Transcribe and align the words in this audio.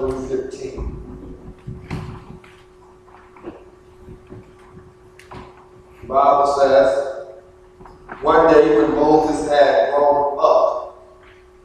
verse 0.00 0.30
11 0.30 0.50
15. 0.50 0.96
The 6.02 6.06
Bible 6.06 6.54
says, 6.58 7.26
One 8.22 8.52
day 8.52 8.76
when 8.76 8.94
Moses 8.94 9.48
had 9.48 9.94
grown 9.94 10.38
up, 10.40 11.06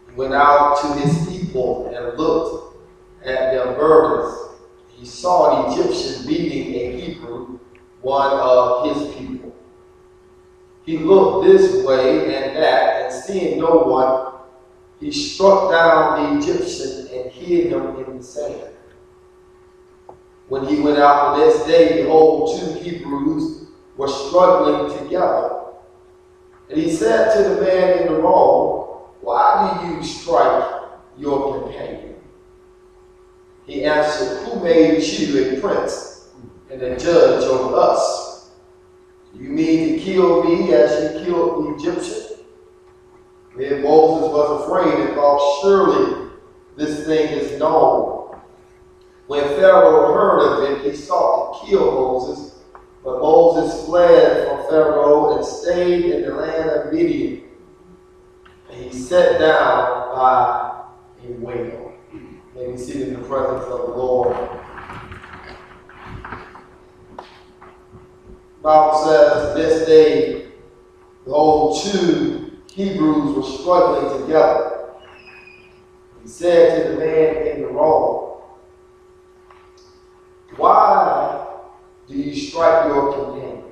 he 0.10 0.16
went 0.16 0.34
out 0.34 0.80
to 0.82 0.88
his 1.00 1.28
people 1.28 1.88
and 1.88 2.18
looked 2.18 2.78
at 3.24 3.52
their 3.52 3.74
burdens. 3.74 4.56
He 4.90 5.06
saw 5.06 5.66
an 5.66 5.72
Egyptian 5.74 6.28
beating 6.28 6.76
a 6.76 7.02
Hebrew, 7.02 7.60
one 8.02 8.32
of 8.40 8.96
his 8.96 9.16
people. 9.16 9.56
He 10.86 11.00
looked 11.00 11.48
this 11.48 11.84
way 11.84 12.36
and 12.36 12.56
that, 12.58 13.02
and 13.04 13.24
seeing 13.24 13.60
no 13.60 13.78
one, 13.78 14.35
he 15.00 15.12
struck 15.12 15.72
down 15.72 16.40
the 16.40 16.40
Egyptian 16.40 17.08
and 17.08 17.32
hid 17.32 17.72
him 17.72 18.04
in 18.04 18.18
the 18.18 18.24
sand. 18.24 18.70
When 20.48 20.66
he 20.66 20.80
went 20.80 21.00
out 21.00 21.36
the 21.36 21.46
next 21.46 21.66
day, 21.66 22.04
behold, 22.04 22.60
two 22.60 22.74
Hebrews 22.80 23.68
were 23.98 24.08
struggling 24.08 24.98
together. 24.98 25.64
And 26.70 26.80
he 26.80 26.92
said 26.92 27.36
to 27.36 27.50
the 27.50 27.62
man 27.62 28.00
in 28.00 28.14
the 28.14 28.20
wrong, 28.22 29.10
Why 29.22 29.80
do 29.82 29.96
you 29.96 30.04
strike 30.04 30.84
your 31.18 31.62
companion? 31.62 32.16
He 33.66 33.84
answered, 33.86 34.46
Who 34.46 34.64
made 34.64 35.02
you 35.04 35.58
a 35.58 35.60
prince 35.60 36.30
and 36.70 36.82
a 36.82 36.98
judge 36.98 37.44
over 37.44 37.76
us? 37.76 38.50
You 39.34 39.50
mean 39.50 39.98
to 39.98 40.00
kill 40.00 40.44
me 40.44 40.74
as 40.74 41.16
you 41.16 41.26
killed 41.26 41.66
the 41.66 41.90
Egyptian? 41.90 42.25
Then 43.58 43.84
Moses 43.84 44.30
was 44.32 44.64
afraid 44.64 45.00
and 45.00 45.16
thought, 45.16 45.62
Surely 45.62 46.32
this 46.76 47.06
thing 47.06 47.30
is 47.30 47.58
known. 47.58 48.38
When 49.28 49.44
Pharaoh 49.44 50.14
heard 50.14 50.40
of 50.42 50.72
it, 50.72 50.92
he 50.92 50.96
sought 50.96 51.62
to 51.62 51.68
kill 51.68 51.92
Moses. 51.92 52.60
But 53.04 53.20
Moses 53.20 53.86
fled 53.86 54.48
from 54.48 54.68
Pharaoh 54.68 55.38
and 55.38 55.46
stayed 55.46 56.06
in 56.06 56.22
the 56.24 56.34
land 56.34 56.70
of 56.70 56.94
Midian. 56.94 57.44
And 58.70 58.84
he 58.84 58.98
sat 58.98 59.40
down 59.40 60.16
by 60.16 60.86
a 61.24 61.32
well. 61.34 61.94
May 62.56 62.68
we 62.68 62.78
sit 62.78 63.02
in 63.02 63.14
the 63.14 63.28
presence 63.28 63.64
of 63.66 63.88
the 63.88 63.96
Lord. 63.96 64.36
The 68.58 68.62
Bible 68.62 69.06
says 69.06 69.56
this 69.56 69.88
day, 69.88 70.48
the 71.26 71.32
old 71.32 71.82
two 71.84 72.45
Hebrews 72.76 73.38
were 73.38 73.58
struggling 73.58 74.22
together. 74.22 74.90
He 76.22 76.28
said 76.28 76.84
to 76.84 76.90
the 76.90 76.98
man 76.98 77.48
in 77.48 77.62
the 77.62 77.68
wrong, 77.70 78.42
Why 80.58 81.48
do 82.06 82.16
you 82.16 82.36
strike 82.36 82.88
your 82.88 83.14
companion? 83.14 83.64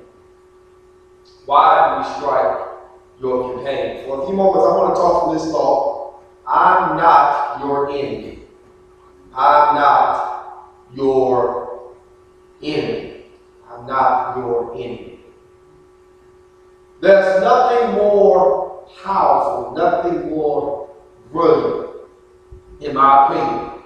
Why 1.44 2.02
do 2.02 2.08
you 2.08 2.16
strike 2.16 2.68
your 3.20 3.52
companion? 3.52 4.06
For 4.06 4.22
a 4.22 4.26
few 4.26 4.36
moments, 4.36 4.66
I 4.66 4.76
want 4.78 4.94
to 4.94 5.00
talk 5.02 5.24
from 5.24 5.34
this 5.34 5.52
thought. 5.52 6.22
I'm 6.48 6.96
not 6.96 7.60
your 7.60 7.90
enemy. 7.90 8.44
I'm 9.34 9.74
not 9.74 10.72
your 10.94 11.92
enemy. 12.62 13.24
I'm 13.70 13.86
not 13.86 14.38
your 14.38 14.74
enemy. 14.76 15.20
There's 17.02 17.42
nothing 17.42 17.96
more 17.96 18.73
powerful, 19.02 19.74
nothing 19.74 20.30
more 20.30 20.90
brilliant, 21.32 21.90
in 22.80 22.94
my 22.94 23.26
opinion, 23.26 23.82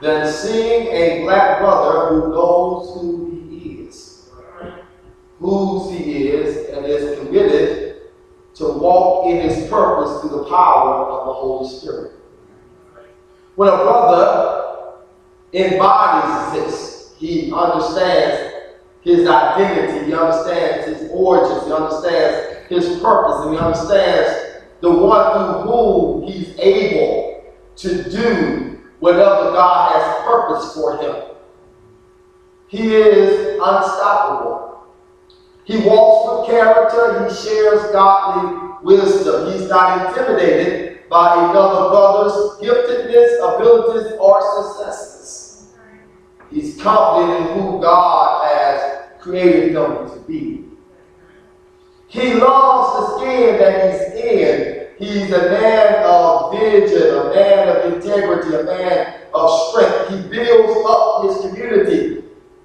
than 0.00 0.30
seeing 0.30 0.88
a 0.88 1.22
black 1.22 1.60
brother 1.60 2.08
who 2.08 2.30
knows 2.30 2.94
who 2.94 3.48
he 3.48 3.82
is, 3.82 4.30
whose 5.38 5.90
he 5.90 6.28
is, 6.28 6.70
and 6.70 6.84
is 6.86 7.18
committed 7.18 8.02
to 8.54 8.68
walk 8.68 9.26
in 9.26 9.48
his 9.48 9.68
purpose 9.68 10.20
through 10.20 10.38
the 10.38 10.44
power 10.44 11.06
of 11.06 11.26
the 11.26 11.32
Holy 11.32 11.68
Spirit. 11.68 12.12
When 13.54 13.68
a 13.68 13.76
brother 13.76 14.94
embodies 15.52 16.52
this, 16.52 17.14
he 17.16 17.52
understands 17.52 18.52
his 19.02 19.26
identity, 19.26 20.06
he 20.06 20.14
understands 20.14 20.86
his 20.86 21.10
origins, 21.12 21.66
he 21.66 21.72
understands 21.72 22.51
his 22.72 23.00
purpose, 23.00 23.46
and 23.46 23.54
he 23.54 23.58
understands 23.58 24.62
the 24.80 24.90
one 24.90 25.32
through 25.32 25.70
whom 25.70 26.22
he's 26.24 26.58
able 26.58 27.44
to 27.76 28.10
do 28.10 28.80
whatever 28.98 29.52
God 29.52 29.92
has 29.92 30.24
purpose 30.24 30.74
for 30.74 30.98
him. 30.98 31.16
He 32.68 32.94
is 32.94 33.58
unstoppable. 33.62 34.86
He 35.64 35.78
walks 35.78 36.48
with 36.48 36.58
character, 36.58 37.28
he 37.28 37.34
shares 37.34 37.92
godly 37.92 38.72
wisdom. 38.82 39.52
He's 39.52 39.68
not 39.68 40.08
intimidated 40.08 41.08
by 41.08 41.50
another 41.50 41.90
brother's 41.90 42.32
giftedness, 42.60 43.56
abilities, 43.56 44.12
or 44.18 44.40
successes. 44.62 45.68
He's 46.50 46.80
confident 46.82 47.50
in 47.50 47.58
who 47.58 47.80
God 47.80 48.46
has 48.48 49.20
created 49.20 49.76
him 49.76 50.08
to 50.10 50.24
be. 50.26 50.61
He 52.12 52.34
loves 52.34 52.92
the 52.98 53.18
skin 53.18 53.58
that 53.58 53.90
he's 53.90 54.22
in. 54.22 54.86
He's 54.98 55.32
a 55.32 55.48
man 55.48 56.04
of 56.04 56.52
vision, 56.52 57.08
a 57.08 57.34
man 57.34 57.68
of 57.70 57.92
integrity, 57.94 58.54
a 58.54 58.64
man 58.64 59.14
of 59.32 59.50
strength. 59.70 60.10
He 60.10 60.28
builds 60.28 60.86
up 60.86 61.24
his 61.24 61.50
community. 61.50 62.24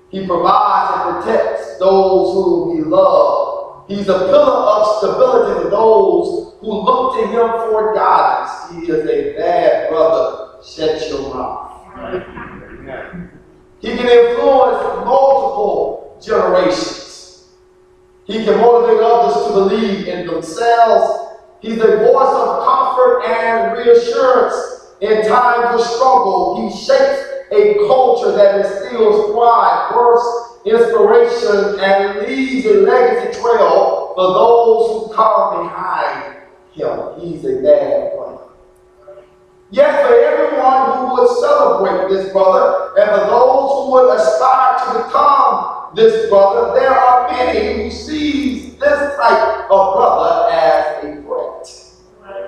He 0.10 0.28
provides 0.28 0.92
and 0.96 1.24
protects 1.24 1.80
those 1.80 2.34
whom 2.34 2.76
he 2.76 2.84
loves. 2.84 3.86
He's 3.88 4.10
a 4.10 4.20
pillar 4.20 4.52
of 4.52 4.98
stability 4.98 5.64
for 5.64 5.70
those 5.70 6.54
who 6.60 6.82
look 6.82 7.16
to 7.16 7.28
him 7.28 7.50
for 7.70 7.96
guidance. 7.96 8.52
He 8.72 8.92
is 8.92 9.06
a 9.10 9.38
bad 9.38 9.90
brother. 9.90 10.62
Shut 10.62 11.10
your 11.10 11.34
mouth. 11.34 11.72
He 13.80 13.96
can 13.96 14.10
influence 14.10 15.06
multiple 15.06 16.20
generations. 16.22 17.06
He 18.27 18.44
can 18.44 18.59
motivate 18.59 19.01
others 19.01 19.47
to 19.47 19.53
believe 19.53 20.07
in 20.07 20.27
themselves. 20.27 21.38
He's 21.62 21.79
a 21.79 21.97
voice 21.97 22.35
of 22.35 22.63
comfort 22.65 23.24
and 23.25 23.77
reassurance 23.77 24.95
in 25.00 25.25
times 25.27 25.79
of 25.79 25.88
struggle. 25.88 26.69
He 26.69 26.77
shapes 26.77 27.24
a 27.51 27.75
culture 27.88 28.33
that 28.33 28.59
instills 28.59 29.31
pride, 29.33 29.91
bursts 29.94 30.47
inspiration 30.65 31.79
and 31.79 32.27
leaves 32.27 32.65
a 32.65 32.81
legacy 32.81 33.39
trail 33.39 34.12
for 34.15 34.33
those 34.33 35.07
who 35.07 35.13
come 35.15 35.63
behind 35.63 36.35
him. 36.74 37.19
He's 37.19 37.45
a 37.45 37.62
bad 37.62 38.12
plan. 38.12 38.38
Yet 39.71 40.06
for 40.06 40.13
everyone 40.13 40.97
who 40.97 41.15
would 41.15 41.29
celebrate 41.39 42.09
this 42.09 42.31
brother, 42.33 42.94
and 43.00 43.09
for 43.09 43.27
those 43.27 43.85
who 43.85 43.91
would 43.91 44.15
aspire 44.18 44.79
to 44.79 45.03
become 45.06 45.76
this 45.95 46.30
brother, 46.30 46.80
there 46.80 46.92
are 46.92 47.31
many 47.31 47.84
who 47.84 47.92
sees 47.92 48.75
this 48.78 49.16
type 49.18 49.69
of 49.72 49.95
brother 49.95 50.51
as 50.51 51.04
a 51.04 51.22
threat. 51.22 52.48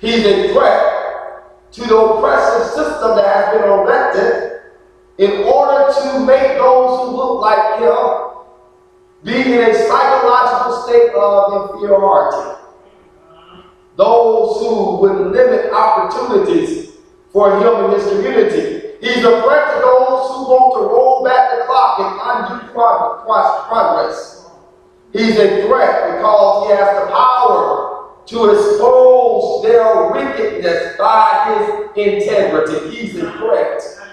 He's 0.00 0.24
a 0.26 0.52
threat 0.52 1.72
to 1.72 1.80
the 1.80 1.96
oppressive 1.96 2.66
system 2.72 3.16
that 3.16 3.26
has 3.26 3.58
been 3.58 3.68
erected 3.68 4.60
in 5.18 5.44
order 5.44 5.92
to 5.92 6.20
make 6.20 6.56
those 6.58 7.00
who 7.00 7.16
look 7.16 7.40
like 7.40 7.80
him 7.80 8.34
be 9.24 9.54
in 9.54 9.70
a 9.70 9.74
psychological 9.74 10.82
state 10.82 11.12
of 11.14 11.72
inferiority. 11.72 12.60
Those 13.96 14.60
who 14.60 14.96
would 14.98 15.32
limit 15.32 15.72
opportunities 15.72 16.92
for 17.32 17.58
him 17.58 17.84
in 17.84 17.90
this 17.90 18.08
community. 18.08 18.83
He's 19.04 19.22
a 19.22 19.42
threat 19.42 19.74
to 19.74 19.80
those 19.82 20.32
who 20.32 20.48
want 20.48 20.80
to 20.80 20.88
roll 20.88 21.24
back 21.24 21.58
the 21.58 21.66
clock 21.66 22.00
and 22.00 22.18
undo 22.24 22.72
progress. 22.72 24.46
He's 25.12 25.36
a 25.36 25.66
threat 25.66 26.16
because 26.16 26.66
he 26.66 26.74
has 26.74 27.04
the 27.04 27.12
power 27.12 28.14
to 28.24 28.50
expose 28.50 29.62
their 29.62 30.10
wickedness 30.10 30.96
by 30.96 31.52
his 31.52 32.24
integrity. 32.24 32.96
He's 32.96 33.16
a 33.16 33.30
threat. 33.32 34.03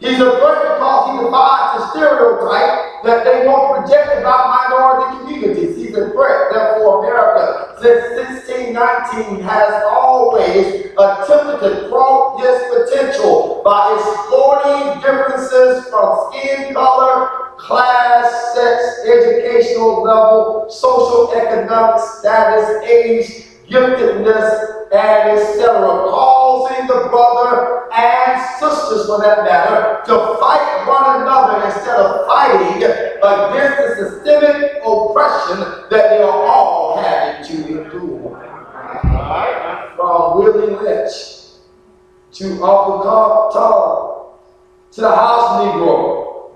He's 0.00 0.18
a 0.18 0.30
threat 0.40 0.62
because 0.64 1.12
he 1.12 1.24
defies 1.24 1.76
the 1.76 1.90
stereotype 1.90 3.04
that 3.04 3.24
they 3.24 3.46
want 3.46 3.84
projected 3.84 4.24
by 4.24 4.64
minority 4.64 5.18
communities. 5.20 5.76
He's 5.76 5.94
a 5.94 6.08
threat. 6.12 6.48
Therefore, 6.52 7.04
America, 7.04 7.76
since 7.82 8.16
1619, 8.16 9.44
has 9.44 9.84
always 9.92 10.96
attempted 10.96 11.60
to 11.60 11.88
thwart 11.88 12.40
his 12.40 12.56
potential 12.72 13.60
by 13.62 13.92
exploiting 13.92 15.00
differences 15.04 15.84
from 15.90 16.32
skin 16.32 16.72
color, 16.72 17.52
class, 17.58 18.54
sex, 18.54 19.04
educational 19.04 20.02
level, 20.02 20.66
social 20.70 21.30
economic 21.36 22.00
status, 22.00 22.82
age, 22.88 23.49
giftedness, 23.70 24.88
and 24.92 25.38
etc., 25.38 25.70
causing 26.10 26.86
the 26.88 27.08
brother 27.08 27.88
and 27.96 28.42
sisters, 28.58 29.06
for 29.06 29.20
that 29.20 29.44
matter, 29.44 30.02
to 30.04 30.36
fight 30.40 30.84
one 30.86 31.22
another 31.22 31.64
instead 31.64 31.96
of 31.96 32.26
fighting 32.26 32.82
against 32.82 33.78
the 33.78 33.94
systemic 33.96 34.82
oppression 34.84 35.60
that 35.90 36.10
they 36.10 36.22
are 36.22 36.46
all 36.46 37.00
having 37.00 37.46
to 37.46 37.84
endure. 37.84 38.36
From 39.96 40.38
Willie 40.38 40.74
Lynch 40.74 41.12
to 42.32 42.44
Uncle 42.64 43.50
Tom, 43.52 44.32
to 44.90 45.00
the 45.00 45.14
house 45.14 45.62
Negro, 45.62 46.50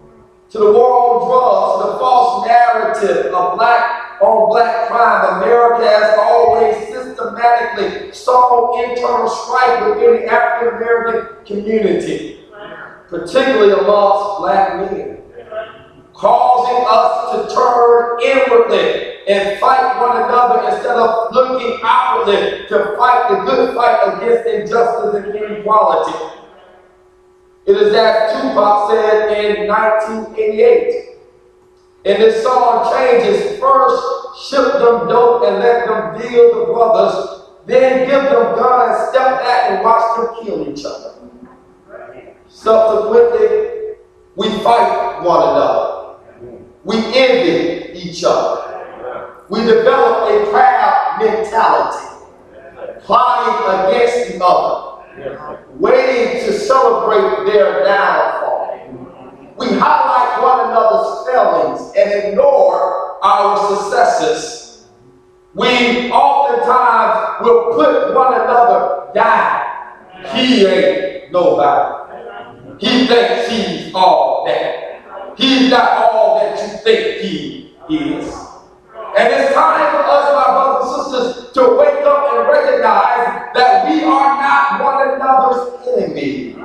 to 0.51 0.59
the 0.59 0.73
war 0.73 0.91
on 0.93 1.29
drugs, 1.29 1.85
to 1.85 1.93
the 1.93 1.99
false 1.99 2.47
narrative 2.47 3.35
of 3.35 3.57
black 3.57 4.04
on 4.21 4.49
black 4.51 4.89
crime, 4.89 5.43
America 5.43 5.87
has 5.87 6.19
always 6.19 6.77
systematically 6.89 8.13
sown 8.13 8.91
internal 8.91 9.29
strife 9.29 9.89
within 9.89 10.23
the 10.23 10.27
African 10.27 10.77
American 10.77 11.45
community, 11.45 12.45
particularly 13.09 13.73
amongst 13.73 14.41
black 14.41 14.77
men, 14.77 15.23
causing 16.13 16.85
us 16.89 17.49
to 17.49 17.55
turn 17.55 18.21
inwardly 18.23 19.15
and 19.27 19.59
fight 19.59 20.01
one 20.01 20.23
another 20.23 20.69
instead 20.69 20.97
of 20.97 21.33
looking 21.33 21.81
outwardly 21.83 22.67
to 22.69 22.95
fight 22.97 23.29
the 23.31 23.37
good 23.45 23.75
fight 23.75 24.17
against 24.17 24.47
injustice 24.49 25.15
and 25.15 25.35
inequality. 25.35 26.13
It 27.67 27.77
is 27.79 27.95
as 27.95 28.33
Tupac 28.33 28.91
said 28.91 29.45
in 29.45 29.69
1988. 29.69 31.14
And 32.07 32.23
this 32.23 32.43
song 32.43 32.93
changes 32.93 33.59
first 33.59 34.03
ship 34.49 34.65
them 34.75 35.09
dope 35.09 35.45
and 35.45 35.59
let 35.59 35.87
them 35.87 36.21
deal 36.21 36.59
the 36.59 36.73
brothers, 36.73 37.51
then 37.67 38.07
give 38.07 38.25
them 38.25 38.57
guns, 38.57 39.09
step 39.09 39.41
back 39.41 39.71
and 39.71 39.83
watch 39.83 40.17
them 40.17 40.45
kill 40.45 40.69
each 40.69 40.85
other. 40.85 41.15
Subsequently, 42.49 43.97
we 44.37 44.51
fight 44.59 45.23
one 45.23 45.49
another. 45.49 46.17
We 46.85 46.97
envy 46.97 47.99
each 47.99 48.23
other. 48.27 48.61
We 49.49 49.61
develop 49.61 50.31
a 50.31 50.51
proud 50.51 51.19
mentality, 51.21 52.07
plotting 53.01 53.93
against 53.93 54.33
the 54.33 54.45
other, 54.45 55.65
waiting 55.79 56.45
to 56.45 56.53
celebrate 56.53 57.51
their 57.51 57.85
downfall. 57.85 58.44
We 59.57 59.67
highlight 59.79 60.43
one 60.43 60.71
another's 60.71 61.27
failings 61.27 61.93
and 61.97 62.25
ignore 62.25 63.25
our 63.25 63.77
successes. 63.77 64.87
We 65.55 66.11
oftentimes 66.11 67.45
will 67.45 67.75
put 67.75 68.15
one 68.15 68.35
another 68.35 69.13
down. 69.15 69.63
He 70.35 70.67
ain't 70.67 71.33
nobody. 71.33 72.05
He 72.81 73.07
thinks 73.07 73.49
he's 73.49 73.95
all 73.95 74.45
that. 74.47 75.37
He's 75.39 75.71
not 75.71 76.11
all 76.13 76.41
that 76.41 76.61
you 76.61 76.79
think 76.79 77.21
he 77.23 77.77
is. 77.89 78.35
And 79.17 79.33
it's 79.33 79.55
time 79.55 79.95
for 79.95 80.03
us, 80.03 80.35
my 80.35 80.51
brothers 80.51 80.93
and 80.93 81.15
sisters, 81.15 81.53
to 81.53 81.77
wake 81.79 82.05
up 82.05 82.35
and 82.35 82.49
recognize 82.49 83.55
that 83.55 83.89
we 83.89 84.03
are 84.03 84.43
not 84.43 84.83
one 84.83 85.15
another's 85.15 85.87
enemy. 85.97 86.57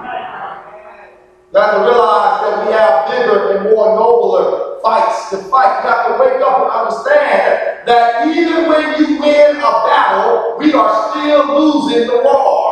You 1.52 1.60
have 1.60 1.74
to 1.76 1.82
realize 1.82 2.42
that 2.42 2.66
we 2.68 2.74
have 2.74 3.10
bigger 3.10 3.58
and 3.58 3.72
more 3.72 3.96
nobler 3.98 4.80
fights 4.84 5.32
to 5.32 5.38
fight. 5.50 5.82
You 5.84 5.90
have 5.90 6.06
to 6.08 6.22
wake 6.22 6.42
up 6.42 6.62
and 6.62 6.70
understand 6.70 7.88
that 7.88 8.28
even 8.28 8.70
when 8.70 9.00
you 9.02 9.20
win 9.20 9.58
a 9.58 9.72
battle, 9.90 10.58
we 10.60 10.74
are 10.74 11.10
still 11.10 11.48
losing 11.58 12.06
the 12.06 12.22
war. 12.24 12.70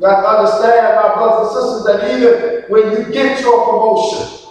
You 0.00 0.06
have 0.06 0.22
to 0.24 0.28
understand, 0.28 0.96
my 0.96 1.14
brothers 1.14 1.56
and 1.56 1.60
sisters, 1.60 1.84
that 1.84 2.16
even 2.16 2.64
when 2.70 2.92
you 2.92 3.12
get 3.12 3.40
your 3.40 3.66
promotion, 3.66 4.48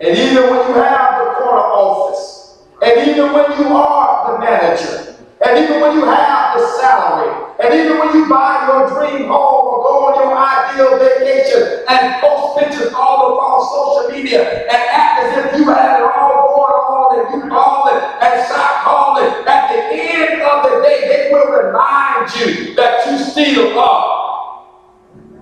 and 0.00 0.18
even 0.18 0.50
when 0.50 0.68
you 0.68 0.74
have 0.82 1.24
the 1.24 1.30
corner 1.40 1.64
office, 1.64 2.58
and 2.82 3.08
even 3.08 3.32
when 3.32 3.52
you 3.58 3.74
are 3.74 4.32
the 4.32 4.38
manager, 4.38 5.19
and 5.42 5.56
even 5.56 5.80
when 5.80 5.96
you 5.96 6.04
have 6.04 6.58
the 6.58 6.66
salary, 6.76 7.32
and 7.64 7.72
even 7.72 7.98
when 7.98 8.14
you 8.14 8.28
buy 8.28 8.68
your 8.68 8.88
dream 8.92 9.28
home 9.28 9.64
or 9.64 9.80
go 9.80 9.92
on 10.04 10.14
your 10.20 10.36
ideal 10.36 10.98
vacation 11.00 11.80
and 11.88 12.20
post 12.20 12.58
pictures 12.60 12.92
all 12.92 13.32
across 13.32 13.72
social 13.72 14.12
media 14.12 14.44
and 14.68 14.82
act 14.92 15.20
as 15.24 15.46
if 15.46 15.58
you 15.58 15.64
had 15.64 15.96
it 15.96 16.04
all 16.04 16.44
going 16.44 16.76
on 16.92 17.08
and 17.16 17.24
you 17.32 17.48
calling 17.48 17.96
and 18.20 18.44
stop 18.44 18.84
calling, 18.84 19.32
at 19.48 19.72
the 19.72 19.80
end 19.96 20.42
of 20.42 20.62
the 20.68 20.82
day, 20.84 21.08
they 21.08 21.32
will 21.32 21.48
remind 21.48 22.28
you 22.36 22.74
that 22.74 23.06
you 23.08 23.16
still 23.16 23.78
are. 23.78 24.68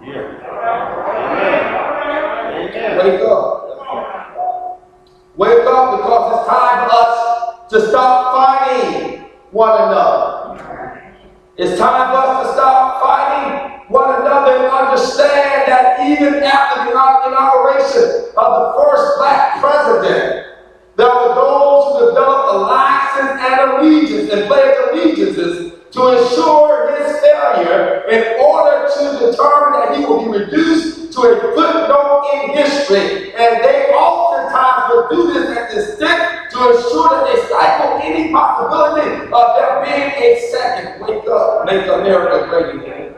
Yeah. 0.07 0.39
Wake 3.03 3.21
up. 3.23 3.47
Wake 5.37 5.67
up 5.67 5.99
because 5.99 6.39
it's 6.39 6.49
time 6.49 6.89
for 6.89 6.95
us 6.95 7.69
to 7.71 7.89
stop 7.91 8.35
fighting 8.35 9.28
one 9.51 9.83
another. 9.83 11.15
It's 11.57 11.79
time 11.79 12.13
for 12.13 12.19
us 12.19 12.47
to 12.47 12.53
stop 12.53 13.03
fighting 13.03 13.87
one 13.89 14.21
another 14.21 14.57
and 14.57 14.67
understand 14.67 15.67
that 15.67 16.01
even 16.07 16.43
after 16.43 16.85
the 16.85 16.91
inauguration 16.93 18.31
of 18.37 18.49
the 18.61 18.75
first 18.79 19.19
black 19.19 19.61
president, 19.61 20.47
there 20.97 21.09
were 21.09 21.35
those 21.35 21.99
who 21.99 22.09
developed 22.09 22.55
alliances 22.55 23.31
and 23.41 23.71
allegiances 23.71 24.31
and 24.31 24.47
pledged 24.47 24.79
allegiances 24.91 25.73
to 25.91 26.01
ensure 26.13 26.95
his 27.01 27.19
failure 27.21 28.05
in 28.11 28.39
order 28.45 28.87
to 28.93 29.31
determine 29.31 29.81
that 29.81 29.97
he 29.97 30.05
will 30.05 30.23
be 30.23 30.39
reduced 30.39 31.13
to 31.13 31.21
a 31.23 31.41
footnote 31.55 32.31
in 32.35 32.51
history. 32.51 33.33
And 33.35 33.65
they 33.65 33.91
oftentimes 34.49 34.93
will 34.93 35.09
do 35.09 35.33
this 35.33 35.57
at 35.57 35.75
the 35.75 35.83
stick 35.83 36.51
to 36.51 36.59
ensure 36.71 37.09
that 37.11 37.25
they 37.27 37.47
stifle 37.47 38.01
any 38.03 38.33
possibility 38.33 39.27
of 39.27 39.47
there 39.57 39.85
being 39.85 40.11
a 40.11 40.41
second 40.51 41.07
wake 41.07 41.29
up, 41.29 41.67
make 41.67 41.87
America 41.87 42.47
great 42.49 42.75
again. 42.77 43.15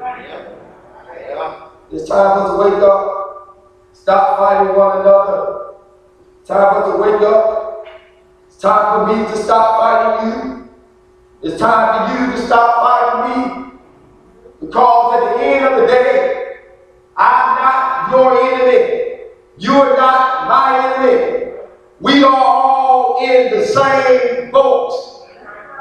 It's 1.92 2.08
time 2.08 2.36
for 2.36 2.42
us 2.42 2.50
to 2.50 2.70
wake 2.70 2.82
up, 2.82 3.66
stop 3.92 4.38
fighting 4.38 4.76
one 4.76 5.00
another. 5.00 5.74
It's 6.40 6.48
time 6.48 6.74
for 6.74 6.82
us 6.82 6.92
to 6.92 7.02
wake 7.02 7.22
up. 7.22 7.86
It's 8.46 8.56
time 8.58 9.08
for 9.08 9.16
me 9.16 9.24
to 9.26 9.36
stop 9.36 9.80
fighting 9.80 10.28
you. 10.28 10.68
It's 11.42 11.60
time 11.60 12.08
for 12.08 12.14
you 12.14 12.32
to 12.32 12.46
stop 12.46 12.76
fighting 12.76 13.44
me. 13.44 13.72
Because 14.60 15.14
at 15.14 15.36
the 15.36 15.44
end 15.44 15.64
of 15.64 15.80
the 15.80 15.86
day, 15.86 16.56
I'm 17.16 17.56
not 17.56 18.10
your 18.10 18.52
enemy. 18.52 19.09
You're 19.60 19.94
not 19.94 20.48
my 20.48 20.96
enemy. 20.96 21.52
We 22.00 22.24
are 22.24 22.34
all 22.34 23.22
in 23.22 23.50
the 23.50 23.66
same 23.66 24.50
boat, 24.50 25.26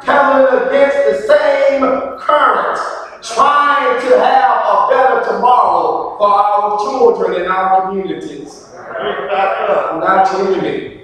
paddling 0.02 0.68
against 0.68 0.98
the 0.98 1.26
same 1.26 1.82
current, 2.20 2.78
trying 3.24 4.02
to 4.02 4.20
have 4.20 4.66
a 4.68 4.88
better 4.92 5.32
tomorrow 5.32 6.18
for 6.18 6.28
our 6.28 6.78
children 6.80 7.42
and 7.42 7.50
our 7.50 7.88
communities. 7.88 8.68
I'm 8.76 10.02
not 10.02 10.30
your 10.38 10.62
me. 10.62 11.04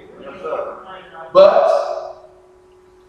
But 1.32 2.36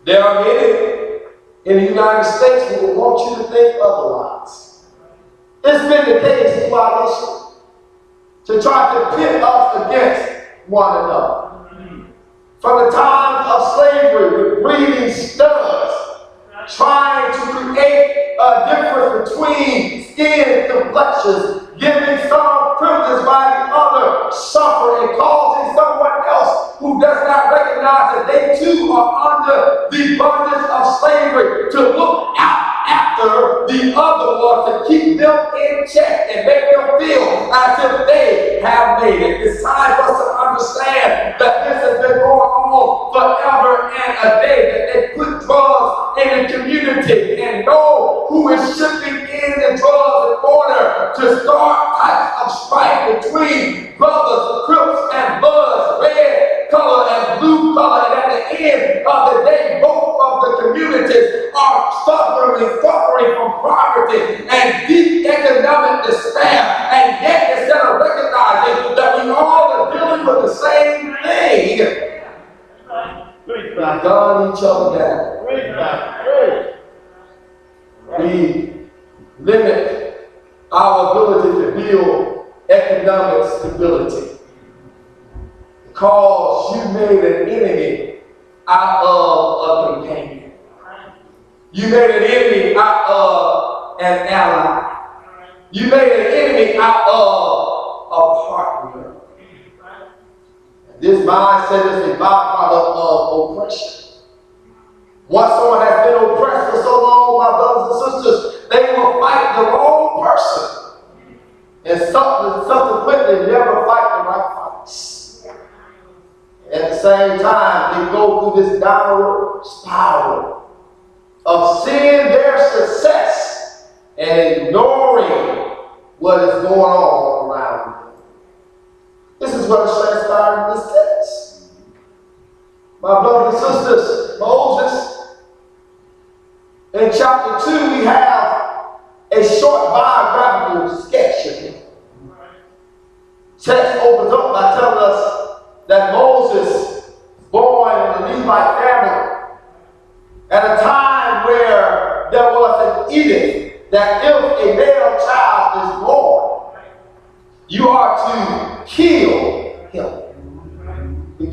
there 0.05 0.23
are 0.23 0.45
many 0.45 1.23
in 1.65 1.83
the 1.83 1.89
United 1.91 2.23
States 2.23 2.79
who 2.79 2.97
want 2.97 3.19
you 3.19 3.43
to 3.43 3.51
think 3.51 3.75
otherwise. 3.83 4.85
It's 5.65 5.83
been 5.89 6.15
the 6.15 6.21
case 6.21 6.69
throughout 6.69 7.09
history 7.09 7.46
to 8.47 8.61
try 8.61 8.93
to 8.93 9.17
pit 9.17 9.43
us 9.43 9.87
against 9.87 10.47
one 10.67 11.03
another. 11.03 12.07
From 12.59 12.85
the 12.85 12.91
time 12.91 13.45
of 13.45 13.75
slavery, 13.75 14.53
with 14.53 14.63
breeding 14.63 15.13
studs 15.13 15.96
trying 16.75 17.31
to 17.31 17.39
create 17.73 18.35
a 18.39 18.49
difference 18.69 19.29
between 19.29 20.03
skin 20.11 20.69
complexions, 20.69 21.67
giving 21.79 22.17
some 22.27 22.77
privilege 22.77 23.25
by 23.25 23.43
the 23.55 23.73
other, 23.73 24.31
suffering, 24.31 25.17
causing 25.17 25.75
someone 25.75 26.27
else 26.27 26.75
who 26.79 26.99
does 26.99 27.25
not 27.27 27.53
recognize 27.53 28.15
that 28.15 28.25
they 28.27 28.59
too 28.59 28.91
are 28.91 29.15
under 29.31 29.87
the 29.91 30.17
bondage 30.17 30.69
of 30.69 30.99
slavery 30.99 31.71
to 31.71 31.79
look 31.97 32.35
out 32.37 32.67
after 32.87 33.65
the 33.67 33.93
other 33.95 34.43
one 34.43 34.59
to 34.67 34.87
keep 34.87 35.17
them 35.17 35.37
in 35.55 35.87
check 35.87 36.29
and 36.35 36.45
make 36.45 36.69
them 36.75 36.99
feel 36.99 37.53
as 37.53 37.79
if 37.79 38.07
they 38.07 38.59
have 38.61 39.01
made 39.01 39.21
it. 39.21 39.41
It's 39.41 39.63
time 39.63 39.95
for 39.95 40.11
us 40.11 40.17
to 40.19 40.27
understand 40.37 41.35
that 41.39 41.55
this 41.65 41.79
has 41.83 42.01
been 42.01 42.19
going 42.19 42.51
on 42.67 43.13
forever 43.13 43.89
and 43.89 44.11
a 44.21 44.41
day 44.41 44.59
that 44.71 44.83
they 44.93 45.01
put 45.15 45.46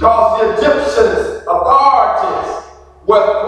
because 0.05 0.39
the 0.39 0.69
Egyptians' 0.69 1.43
authorities 1.49 2.63
were 3.07 3.45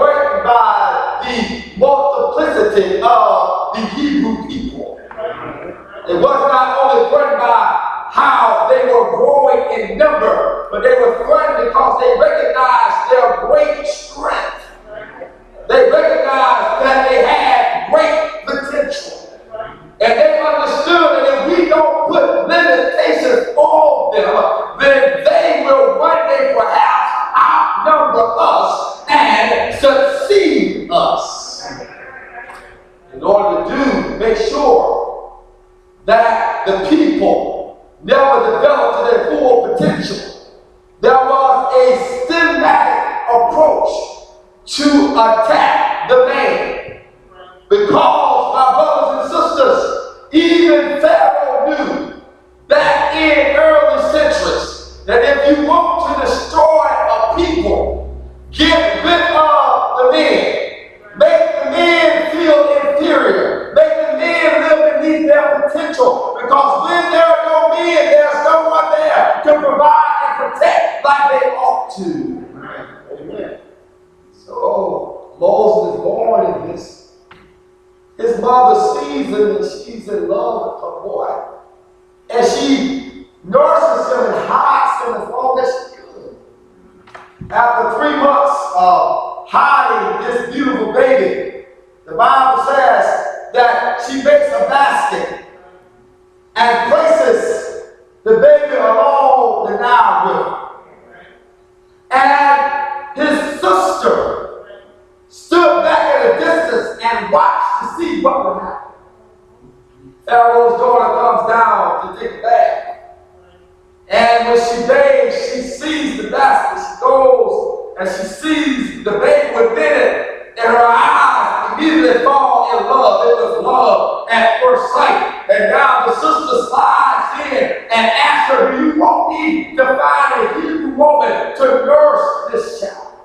And 114.47 114.61
she 114.62 114.87
bathes, 114.87 115.35
she 115.50 115.61
sees 115.62 116.23
the 116.23 116.31
basket. 116.31 116.79
She 116.79 117.00
goes 117.00 117.97
and 117.99 118.09
she 118.09 118.26
sees 118.29 119.03
the 119.03 119.11
babe 119.11 119.57
within 119.57 119.93
it. 119.93 120.55
And 120.57 120.69
her 120.69 120.87
eyes 120.87 121.75
immediately 121.75 122.23
fall 122.23 122.79
in 122.79 122.85
love. 122.85 123.26
It 123.26 123.35
was 123.43 123.65
love 123.65 124.29
at 124.31 124.62
first 124.62 124.93
sight. 124.95 125.50
And 125.50 125.73
now 125.73 126.07
the 126.07 126.15
sister 126.15 126.69
slides 126.69 127.50
in 127.50 127.65
and 127.91 128.07
asks 128.07 128.55
her, 128.55 128.71
Do 128.71 128.87
you 128.87 129.00
want 129.00 129.33
me 129.33 129.75
to 129.75 129.85
find 129.85 130.47
a 130.47 130.61
Hebrew 130.61 130.95
woman 130.95 131.57
to 131.57 131.65
nurse 131.85 132.53
this 132.53 132.81
child? 132.81 133.19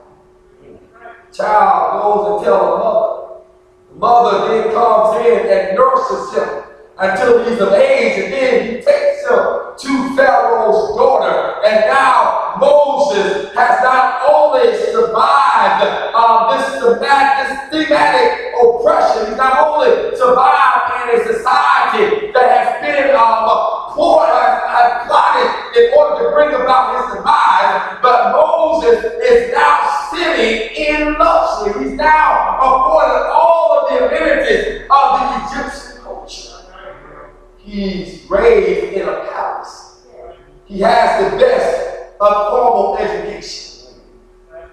Child 1.32 2.02
goes 2.02 2.38
and 2.38 2.46
tells 2.46 2.62
the 2.62 2.78
mother. 2.84 3.42
The 3.90 3.96
mother 3.96 4.48
then 4.48 4.74
comes 4.74 5.24
in 5.24 5.48
and 5.48 5.78
nurses 5.78 6.36
him 6.36 6.71
until 7.02 7.44
he's 7.44 7.60
of 7.60 7.74
age, 7.74 8.24
and 8.24 8.34
then 8.34 8.66
he 8.66 8.82
takes 8.82 9.26
him 9.26 9.74
to 9.78 10.16
Pharaoh's 10.16 10.96
daughter. 10.96 11.66
And 11.66 11.86
now 11.90 12.56
Moses 12.60 13.54
has 13.56 13.82
not 13.82 14.22
only 14.30 14.78
survived 14.86 15.82
uh, 16.14 16.58
this, 16.58 16.72
thematic 17.72 18.54
oppression, 18.62 19.28
he's 19.28 19.38
not 19.38 19.66
only 19.66 20.16
survived 20.16 21.10
in 21.10 21.20
a 21.20 21.34
society 21.34 22.32
that 22.36 22.48
has 22.52 22.68
been 22.84 23.16
um, 23.16 23.48
has, 23.98 24.54
has 24.70 25.08
plotted 25.08 25.50
in 25.78 25.94
order 25.98 26.24
to 26.24 26.32
bring 26.36 26.54
about 26.54 27.00
his 27.00 27.18
demise, 27.18 27.98
but 28.02 28.32
Moses 28.36 29.04
is 29.24 29.54
now 29.54 30.10
sitting 30.12 30.76
in 30.76 31.14
luxury. 31.18 31.84
He's 31.84 31.94
now 31.94 32.60
afforded 32.60 33.32
all 33.32 33.80
of 33.80 33.90
the 33.90 34.08
amenities 34.08 34.84
of 34.90 35.06
the 35.18 35.58
Egyptian 35.58 35.91
He's 37.72 38.30
raised 38.30 38.92
in 38.96 39.08
a 39.08 39.26
palace. 39.32 40.02
He 40.66 40.82
has 40.82 41.32
the 41.32 41.38
best 41.38 42.12
of 42.20 42.50
formal 42.50 42.98
education. 42.98 43.94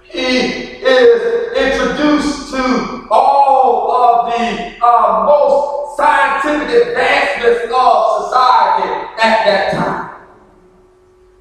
He 0.02 0.82
is 0.82 1.56
introduced 1.56 2.50
to 2.50 3.06
all 3.08 3.92
of 3.92 4.32
the 4.32 4.84
uh, 4.84 5.22
most 5.26 5.96
scientific 5.96 6.88
advancements 6.88 7.72
of 7.72 8.24
society 8.24 8.90
at 9.22 9.44
that 9.46 9.72
time. 9.74 10.26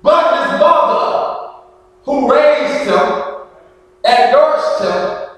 But 0.03 0.51
his 0.51 0.59
mother, 0.59 1.53
who 2.03 2.31
raised 2.31 2.87
him 2.87 3.47
and 4.05 4.31
nursed 4.31 4.83
him, 4.83 5.29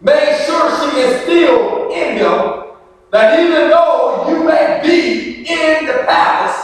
made 0.00 0.44
sure 0.46 0.92
she 0.92 1.02
instilled 1.02 1.90
in 1.90 2.18
him 2.18 2.65
that 3.12 3.38
even 3.40 3.70
though 3.70 4.26
you 4.28 4.44
may 4.44 4.80
be 4.82 5.46
in 5.48 5.86
the 5.86 6.04
palace, 6.06 6.58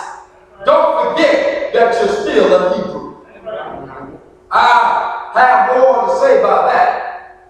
don't 0.65 1.15
forget 1.15 1.73
that 1.73 1.95
you're 1.95 2.15
still 2.23 2.53
a 2.55 2.77
Hebrew. 2.77 3.17
I 4.51 5.31
have 5.35 5.77
more 5.77 6.07
to 6.07 6.21
say 6.21 6.41
about 6.41 6.71
that 6.73 7.49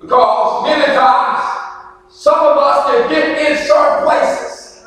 because 0.00 0.64
many 0.64 0.86
times 0.94 1.42
some 2.08 2.38
of 2.38 2.56
us 2.56 2.86
can 2.86 3.08
get 3.10 3.38
in 3.38 3.66
certain 3.66 4.04
places 4.04 4.84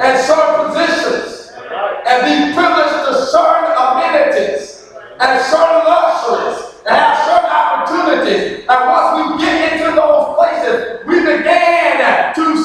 and 0.00 0.18
certain 0.24 0.66
positions 0.66 1.52
and 2.08 2.16
be 2.26 2.52
privileged 2.52 3.06
to 3.06 3.14
certain 3.30 3.70
amenities 3.70 4.90
and 5.20 5.40
certain 5.46 5.86
luxuries 5.86 6.74
and 6.86 6.96
have 6.96 7.16
certain 7.24 7.48
opportunities. 7.48 8.66
And 8.68 8.80
once 8.90 9.08
we 9.14 9.44
get 9.44 9.72
into 9.72 9.94
those 9.94 10.34
places, 10.34 11.06
we 11.06 11.13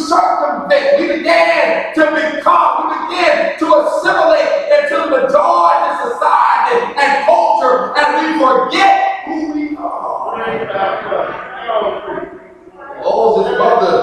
circumvent, 0.09 0.99
we 0.99 1.17
began 1.17 1.93
to 1.93 2.01
become, 2.11 2.89
we 2.89 2.95
began 3.07 3.59
to 3.59 3.65
assimilate 3.77 4.73
into 4.73 4.95
the 4.97 5.09
majority 5.09 5.85
of 5.85 5.95
society 6.11 6.77
and 6.97 7.25
culture, 7.25 7.93
and 7.97 8.07
we 8.17 8.25
forget 8.41 9.23
who 9.25 9.53
we 9.53 9.77
are. 9.77 10.37
Moses' 13.03 13.57
mother 13.57 13.95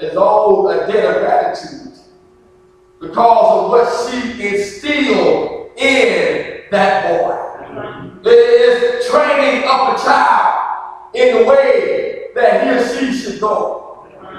is 0.00 0.16
all 0.16 0.68
a 0.68 0.86
debt 0.86 1.16
of 1.16 1.22
gratitude 1.22 1.92
because 3.00 3.64
of 3.64 3.70
what 3.70 3.86
she 4.10 4.46
instilled 4.46 5.70
in 5.76 6.62
that 6.70 7.08
boy. 7.08 7.40
It 8.24 8.30
is 8.30 9.06
training 9.10 9.64
up 9.66 9.98
a 9.98 10.02
child 10.02 11.14
in 11.14 11.38
the 11.38 11.44
way 11.44 12.26
that 12.34 12.64
he 12.64 12.70
or 12.70 12.82
she 12.88 13.16
should 13.16 13.40
go. 13.40 13.83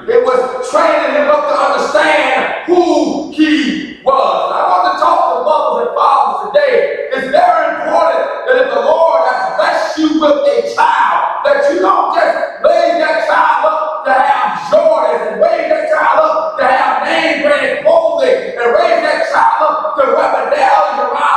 It 0.05 0.21
was 0.21 0.69
training 0.69 1.17
him 1.17 1.33
up 1.33 1.49
to 1.49 1.55
understand 1.57 2.69
who 2.69 3.33
he 3.33 3.97
was. 4.05 4.37
I 4.53 4.61
want 4.69 4.93
to 4.93 5.01
talk 5.01 5.17
to 5.33 5.37
mothers 5.41 5.89
and 5.89 5.97
fathers 5.97 6.53
today. 6.53 7.09
It's 7.09 7.33
very 7.33 7.65
important 7.73 8.21
that 8.45 8.55
if 8.61 8.69
the 8.69 8.85
Lord 8.85 9.25
has 9.25 9.57
blessed 9.57 9.97
you 9.97 10.21
with 10.21 10.45
a 10.45 10.57
child, 10.77 11.41
that 11.49 11.73
you 11.73 11.81
don't 11.81 12.13
just 12.13 12.37
raise 12.61 13.01
that 13.01 13.25
child 13.25 13.65
up 13.65 14.05
to 14.05 14.13
have 14.13 14.69
Jordans 14.69 15.25
and 15.25 15.41
raise 15.41 15.73
that 15.73 15.89
child 15.89 16.21
up 16.21 16.61
to 16.61 16.65
have 16.69 17.01
name 17.09 17.41
brand 17.41 17.81
clothing 17.81 18.61
and 18.61 18.67
raise 18.77 19.01
that 19.09 19.25
child 19.33 19.57
up 19.57 19.97
to 19.97 20.05
wear 20.05 20.29
medallions 20.37 21.01
around 21.01 21.34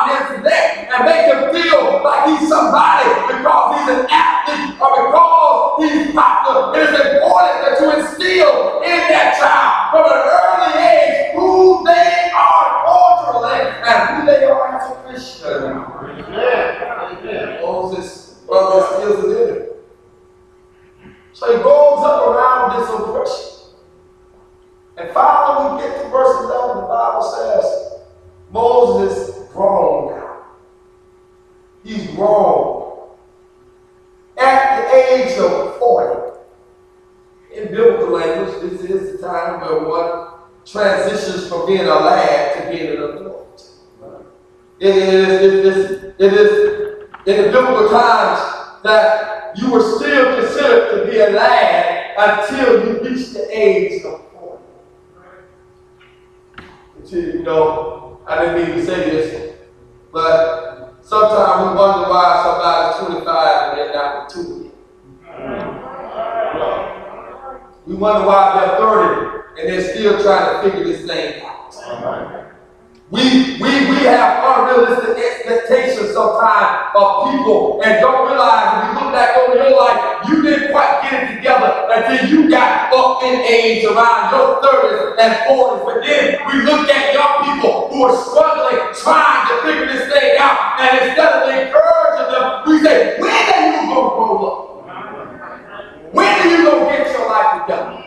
and 0.99 1.07
make 1.07 1.31
him 1.31 1.55
feel 1.55 2.03
like 2.03 2.27
he's 2.27 2.49
somebody 2.49 3.07
because 3.31 3.79
he's 3.79 3.89
an 3.95 4.07
athlete 4.11 4.75
or 4.81 4.91
because 5.07 5.79
he's 5.79 6.15
popular. 6.15 6.75
It 6.75 6.91
is 6.91 6.95
important 6.99 7.57
that 7.63 7.79
you 7.79 7.87
instill 7.95 8.83
in 8.83 9.01
that 9.07 9.39
child 9.39 9.95
from 9.95 10.11
an 10.11 10.19
early 10.27 10.75
age 10.83 11.35
who 11.35 11.85
they 11.87 12.31
are 12.35 12.67
culturally 12.83 13.63
and 13.87 13.99
who 14.11 14.27
they 14.27 14.45
are 14.45 14.75
as 14.75 14.91
a 14.91 14.95
Christian. 15.07 15.87
Moses, 17.63 18.43
brother, 18.47 18.87
steals 18.87 19.25
it 19.25 19.51
in 19.51 19.69
So 21.33 21.57
he 21.57 21.63
goes 21.63 22.05
up 22.05 22.27
around 22.27 22.81
this 22.81 22.89
oppression. 22.91 23.45
And 24.97 25.11
finally, 25.15 25.77
we 25.77 25.83
get 25.83 26.03
to 26.03 26.09
verse 26.09 26.35
11. 26.43 26.77
The 26.77 26.83
Bible 26.89 27.23
says, 27.23 27.67
Moses 28.51 29.49
grown 29.53 30.11
now. 30.11 30.28
He's 31.89 32.07
grown. 32.09 33.09
At 34.37 34.83
the 34.83 35.15
age 35.15 35.39
of 35.39 35.79
40. 35.79 36.39
In 37.55 37.69
biblical 37.69 38.11
language, 38.11 38.61
this 38.61 38.83
is 38.83 39.19
the 39.19 39.27
time 39.27 39.63
where 39.63 39.81
one 39.89 40.41
transitions 40.67 41.49
from 41.49 41.67
being 41.67 41.87
a 41.87 41.95
lad 41.95 42.57
to 42.57 42.71
being 42.71 42.95
an 42.95 43.03
adult. 43.03 43.63
It 44.79 44.97
is, 44.97 45.29
it 45.43 45.55
is, 45.65 46.03
it 46.19 46.33
is 46.35 47.09
in 47.25 47.37
the 47.45 47.51
biblical 47.53 47.89
times 47.89 48.83
that 48.85 49.57
you 49.57 49.73
were 49.73 49.97
still 49.97 50.43
considered 50.43 51.07
to 51.07 51.11
be 51.11 51.21
a 51.21 51.31
lad 51.31 52.15
until 52.19 52.87
you 52.87 53.03
reached 53.03 53.33
the 53.33 53.49
age 53.51 54.05
of 54.05 54.21
40. 57.03 57.17
You 57.17 57.43
know, 57.45 58.21
I 58.27 58.45
didn't 58.45 58.69
mean 58.69 58.77
to 58.77 58.85
say 58.85 59.09
this, 59.09 59.55
but 60.13 60.78
sometimes 61.09 61.71
we 61.71 61.77
wonder 61.79 62.11
why 62.11 62.43
somebody's 62.45 63.23
25 63.23 63.69
and 63.69 63.79
they're 63.79 63.95
not 63.95 64.29
mature. 64.29 64.71
We 67.87 67.95
wonder 67.95 68.27
why 68.27 68.43
they're 68.61 68.77
30 68.77 69.61
and 69.61 69.69
they're 69.69 69.95
still 69.95 70.23
trying 70.23 70.63
to 70.63 70.71
figure 70.71 70.85
this 70.85 71.07
thing 71.07 71.43
out. 71.43 71.48
We, 73.11 73.57
we, 73.57 73.73
we 73.89 74.05
have 74.05 74.45
unrealistic 74.45 75.17
expectations 75.17 76.13
sometimes 76.13 76.93
of 76.93 77.33
people 77.33 77.81
and 77.81 78.05
don't 78.05 78.29
realize 78.29 78.69
when 78.69 78.85
you 78.85 79.01
look 79.01 79.13
back 79.17 79.33
over 79.39 79.57
your 79.57 79.81
life, 79.81 80.29
you 80.29 80.43
didn't 80.43 80.73
quite 80.73 81.01
get 81.09 81.25
it 81.25 81.37
together 81.37 81.89
until 81.89 82.29
you 82.29 82.51
got 82.51 82.93
up 82.93 83.23
in 83.23 83.41
age 83.49 83.83
around 83.87 84.29
your 84.37 84.61
30s 84.61 85.17
and 85.25 85.33
40s. 85.49 85.85
But 85.89 86.05
then 86.05 86.37
we 86.53 86.69
look 86.69 86.85
at 86.91 87.15
young 87.15 87.49
people 87.49 87.89
who 87.89 88.05
are 88.05 88.17
struggling, 88.29 88.93
trying 89.01 89.49
to 89.49 89.55
figure 89.65 89.87
this 89.87 90.13
thing 90.13 90.37
out, 90.39 90.77
and 90.77 91.09
instead 91.09 91.33
of 91.33 91.49
encouraging 91.49 92.29
them, 92.29 92.63
we 92.69 92.85
say, 92.85 93.17
when 93.19 93.33
are 93.33 93.73
you 93.73 93.89
going 93.89 94.05
to 94.05 94.17
grow 94.21 94.37
up? 94.45 94.69
When 96.13 96.29
are 96.29 96.47
you 96.47 96.63
going 96.63 96.85
to 96.85 96.93
get 96.93 97.09
your 97.17 97.27
life 97.27 97.65
together? 97.65 98.05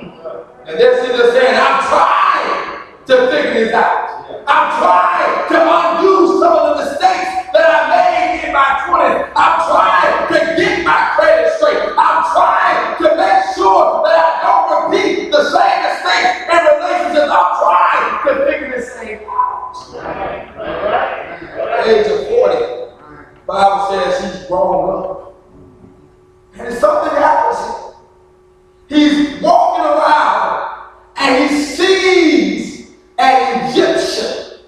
And 0.69 0.79
they're 0.79 1.01
sitting 1.01 1.17
there 1.17 1.31
saying, 1.33 1.57
I'm 1.57 1.81
trying 1.89 2.85
to 3.07 3.31
figure 3.31 3.65
this 3.65 3.73
out. 3.73 4.20
I'm 4.47 4.67
trying 4.79 5.47
to 5.49 5.57
undo 5.61 6.39
some 6.39 6.53
of 6.53 6.77
the 6.77 6.83
mistakes 6.83 7.51
that 7.53 7.67
I 7.67 7.81
made 7.91 8.47
in 8.47 8.53
my 8.53 8.69
20s. 8.87 9.31
I'm 9.35 9.55
trying 9.69 10.27
to 10.33 10.39
get 10.55 10.85
my 10.85 11.13
credit 11.15 11.53
straight. 11.57 11.93
I'm 11.97 12.23
trying 12.33 12.97
to 12.97 13.07
make 13.15 13.41
sure 13.55 14.03
that 14.03 14.17
I 14.17 14.41
don't 14.41 14.91
repeat 14.91 15.31
the 15.31 15.43
same 15.45 15.79
mistakes 15.85 16.49
in 16.49 16.61
relationships. 16.73 17.31
I'm 17.31 17.51
trying 17.61 18.11
to 18.25 18.31
figure 18.45 18.69
this 18.75 18.89
thing 18.97 19.19
out. 19.29 19.75
At 21.61 21.87
age 21.87 22.07
of 22.07 22.27
40, 22.27 22.71
Bible 23.45 23.87
says 23.89 24.13
he's 24.23 24.47
grown 24.47 25.03
up. 25.03 25.35
And 26.53 26.73
something 26.73 27.13
happens. 27.17 27.95
He's 28.89 29.41
walking 29.41 29.85
around 29.85 30.89
and 31.15 31.49
he 31.49 31.55
sees 31.63 32.70
an 33.21 33.69
Egyptian 33.69 34.59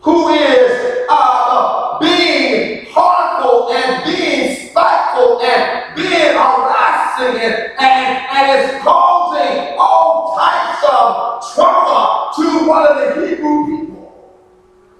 who 0.00 0.28
is 0.30 1.04
uh, 1.10 1.98
being 1.98 2.86
harmful 2.88 3.70
and 3.70 4.04
being 4.04 4.70
spiteful 4.70 5.42
and 5.42 5.94
being 5.94 6.32
harassing 6.32 7.38
and, 7.38 7.54
and, 7.78 8.26
and 8.32 8.64
is 8.64 8.82
causing 8.82 9.76
all 9.78 10.36
types 10.38 10.82
of 10.84 11.54
trauma 11.54 12.32
to 12.36 12.66
one 12.66 12.86
of 12.86 12.96
the 12.96 13.26
Hebrew 13.26 13.66
people. 13.66 14.42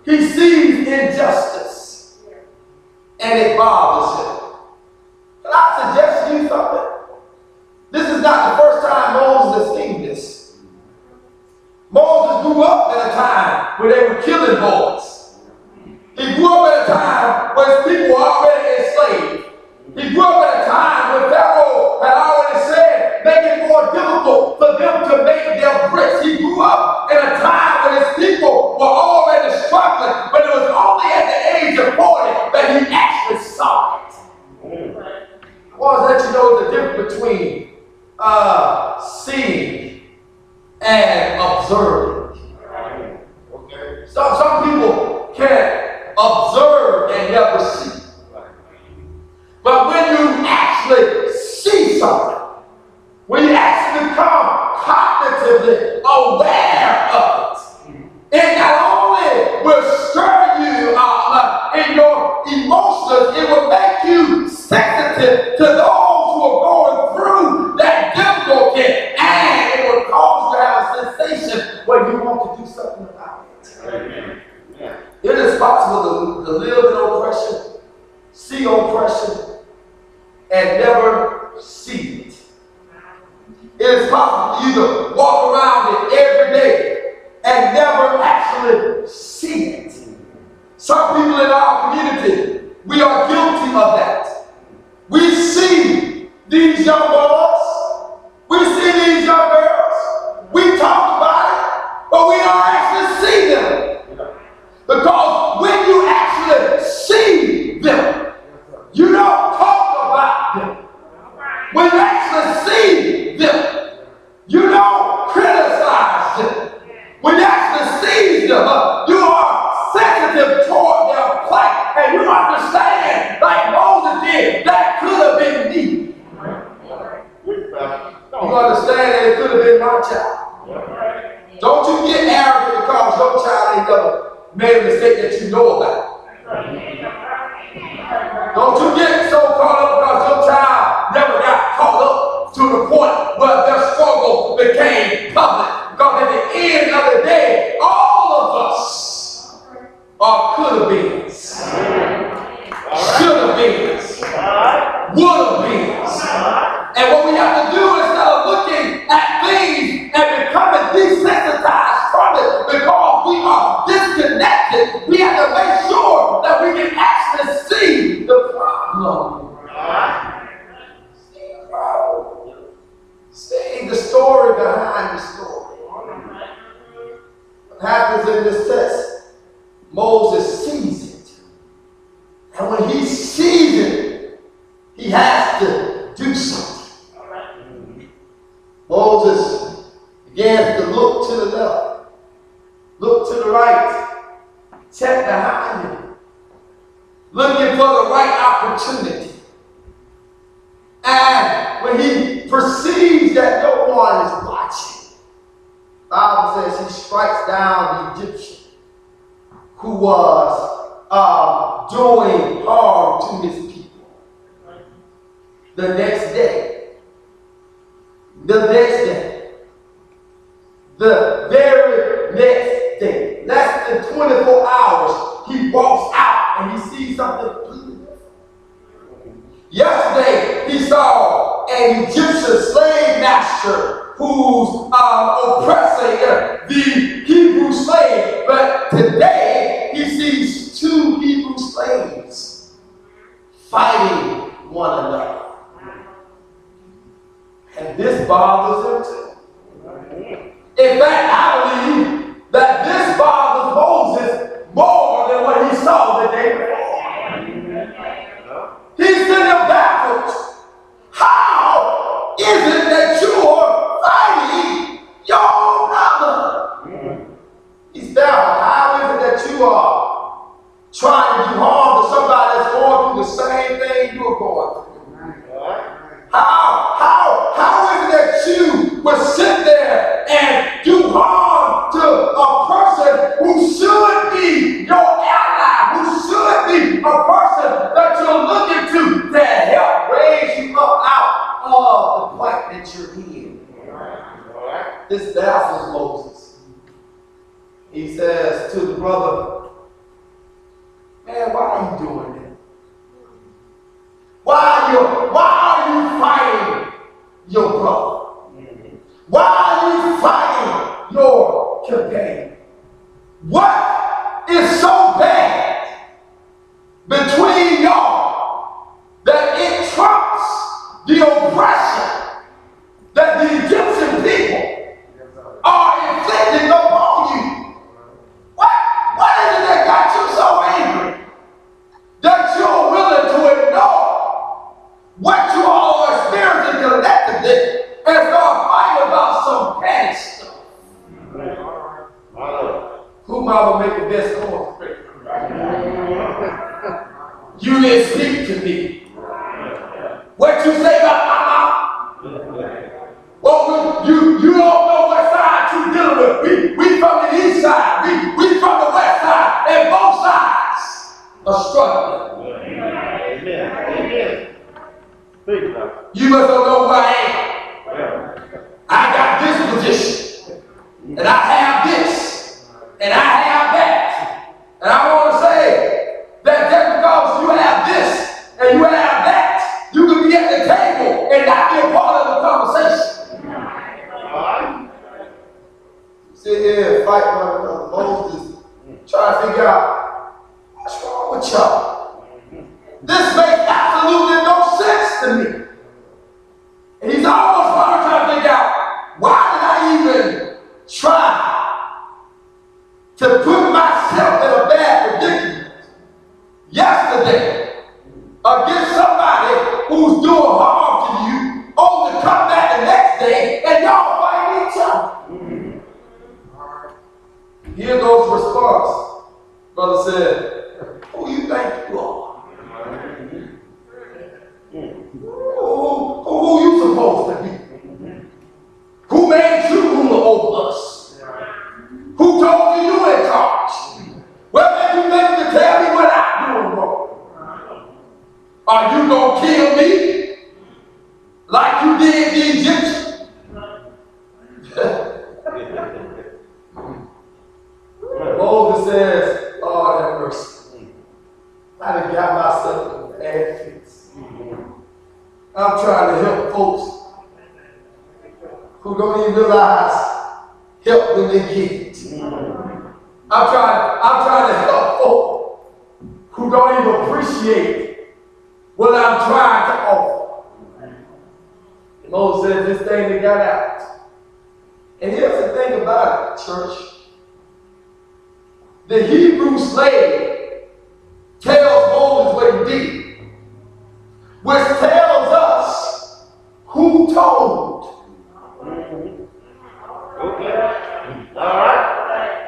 He 0.04 0.28
sees 0.28 0.86
injustice 0.86 2.18
and 3.20 3.38
it 3.38 3.56
bothers 3.56 4.20
him. 4.20 4.50
Can 5.44 5.52
I 5.54 5.94
suggest 5.94 6.32
you 6.32 6.48
something? 6.48 6.90
This 7.90 8.08
is 8.10 8.22
not 8.22 8.50
the 8.50 8.62
first 8.62 8.86
time 8.86 9.14
Moses 9.14 9.68
has 9.68 9.76
seen 9.76 9.95
Moses 11.96 12.44
grew 12.44 12.62
up 12.62 12.92
at 12.92 13.08
a 13.08 13.14
time 13.14 13.80
where 13.80 13.88
they 13.88 14.06
were 14.06 14.20
killing 14.20 14.60
boys. 14.60 15.40
He 16.12 16.34
grew 16.34 16.52
up 16.52 16.68
at 16.68 16.84
a 16.84 16.92
time 16.92 17.56
where 17.56 17.72
his 17.72 17.88
people 17.88 18.16
were 18.16 18.20
already 18.20 18.84
enslaved. 18.84 19.44
He 19.96 20.12
grew 20.12 20.20
up 20.20 20.44
at 20.44 20.60
a 20.60 20.64
time 20.68 21.04
when 21.16 21.32
Pharaoh 21.32 22.04
had 22.04 22.20
already 22.20 22.60
said, 22.68 23.24
make 23.24 23.40
it 23.48 23.68
more 23.68 23.88
difficult 23.96 24.58
for 24.58 24.76
them 24.76 25.08
to 25.08 25.24
make 25.24 25.56
their 25.56 25.88
bricks. 25.88 26.20
He 26.22 26.36
grew 26.36 26.60
up 26.60 27.10
in 27.10 27.16
a 27.16 27.40
time 27.40 27.88
when 27.88 28.02
his 28.04 28.12
people 28.28 28.76
were 28.76 28.84
already 28.84 29.56
struggling, 29.64 30.28
but 30.32 30.44
it 30.44 30.52
was 30.52 30.68
only 30.68 31.08
at 31.16 31.24
the 31.32 31.40
age 31.64 31.78
of 31.80 31.96
40 31.96 32.52
that 32.52 32.76
he 32.76 32.92
actually 32.92 33.40
saw 33.40 34.04
it. 34.04 34.12
I 35.72 35.78
want 35.78 35.96
to 35.96 36.12
let 36.12 36.26
you 36.26 36.32
know 36.32 36.62
the 36.62 36.70
difference 36.70 37.14
between 37.14 37.70
uh, 38.18 39.00
seeing 39.00 39.86
and 40.82 41.35
observe 41.68 41.95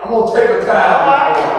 I'm 0.08 0.14
gonna 0.14 0.40
take 0.40 0.62
a 0.62 0.64
time. 0.64 1.57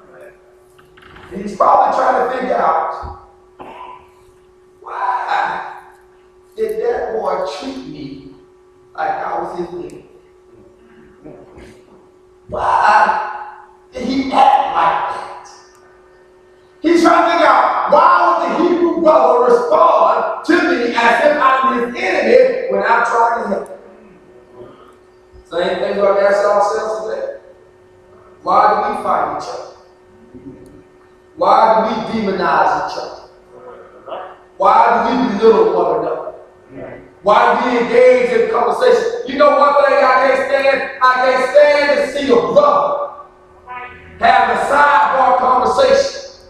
He's 1.35 1.57
probably 1.57 1.97
trying 1.97 2.31
to 2.31 2.39
figure 2.39 2.57
out 2.57 3.29
why 4.81 5.85
did 6.57 6.83
that 6.83 7.13
boy 7.15 7.47
treat 7.59 7.87
me 7.87 8.35
like 8.95 9.11
I 9.11 9.41
was 9.41 9.59
his 9.59 9.69
nigga? 9.69 10.03
Why 12.49 13.59
did 13.93 14.09
he 14.09 14.33
act 14.33 14.75
like 14.75 15.15
that? 15.15 15.49
He's 16.83 17.03
trying 17.03 17.25
to 17.25 17.33
figure 17.33 17.47
out 17.47 17.93
why 17.93 18.13
would 18.27 18.69
the 18.69 18.71
Hebrew 18.75 19.03
brother 19.03 19.53
respond 19.53 20.45
to 20.47 20.55
me 20.55 20.95
as 20.97 21.25
if 21.25 21.41
I'm 21.41 21.93
his 21.93 22.03
enemy 22.03 22.73
when 22.73 22.83
I'm 22.83 23.05
trying 23.07 23.43
to 23.43 23.49
help 23.49 23.69
him? 23.69 23.77
Same 25.45 25.79
thing 25.79 25.99
ask 25.99 26.45
ourselves 26.45 27.05
today. 27.05 27.10
Why 28.43 28.61
do 28.73 28.97
we 28.97 29.03
fight 29.05 29.39
each 29.39 29.49
other? 29.49 29.77
Why 31.37 31.59
do 31.77 31.95
we 31.95 32.21
demonize 32.21 32.91
each 32.91 32.99
other? 32.99 33.23
Why 34.57 35.09
do 35.09 35.17
we 35.17 35.39
belittle 35.39 35.75
one 35.75 36.01
another? 36.01 36.33
Why 37.23 37.61
do 37.61 37.71
we 37.71 37.79
engage 37.79 38.31
in 38.31 38.51
conversation? 38.51 39.29
You 39.29 39.39
know 39.39 39.59
one 39.59 39.75
thing 39.85 39.95
I 39.95 40.27
can't 40.27 40.49
stand? 40.49 40.91
I 41.03 41.15
can't 41.15 41.51
stand 41.51 41.87
to 41.99 42.19
see 42.19 42.33
a 42.33 42.37
brother 42.37 43.11
having 44.19 44.57
a 44.57 44.61
sidebar 44.69 45.39
conversation, 45.39 46.47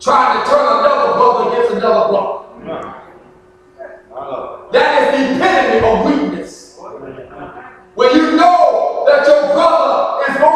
trying 0.00 0.38
to 0.38 0.50
turn 0.50 0.60
another 0.60 1.12
brother 1.14 1.50
against 1.50 1.74
another 1.74 2.08
brother. 2.08 2.34
That 4.72 4.90
is 5.02 5.06
the 5.14 5.36
epitome 5.36 5.88
of 5.88 6.04
weakness. 6.04 6.78
When 7.94 8.14
you 8.14 8.36
know 8.36 9.04
that 9.08 9.26
your 9.26 9.52
brother 9.54 10.22
is 10.30 10.36
through 10.36 10.46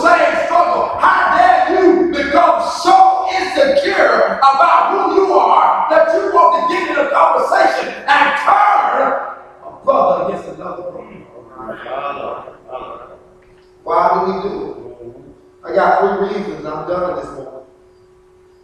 same 0.00 0.44
struggle, 0.46 0.98
how 0.98 1.36
dare 1.36 1.82
you 1.82 2.12
become 2.12 2.62
so 2.82 3.28
insecure 3.34 4.38
about 4.38 4.92
who 4.92 5.14
you 5.14 5.32
are 5.34 5.88
that 5.90 6.14
you 6.14 6.32
want 6.32 6.68
to 6.68 6.74
get 6.74 6.90
in 6.90 6.96
a 7.06 7.10
conversation 7.10 7.88
and 8.06 8.38
turn 8.40 9.36
a 9.64 9.84
brother 9.84 10.24
against 10.28 10.48
another 10.48 10.82
brother? 10.82 11.02
Why 13.84 14.08
do 14.14 14.18
we 14.26 14.42
do 14.42 14.52
it? 14.58 14.82
I 15.64 15.74
got 15.74 16.18
three 16.18 16.28
reasons, 16.28 16.64
I'm 16.66 16.88
done 16.88 17.16
this 17.16 17.30
morning. 17.34 17.66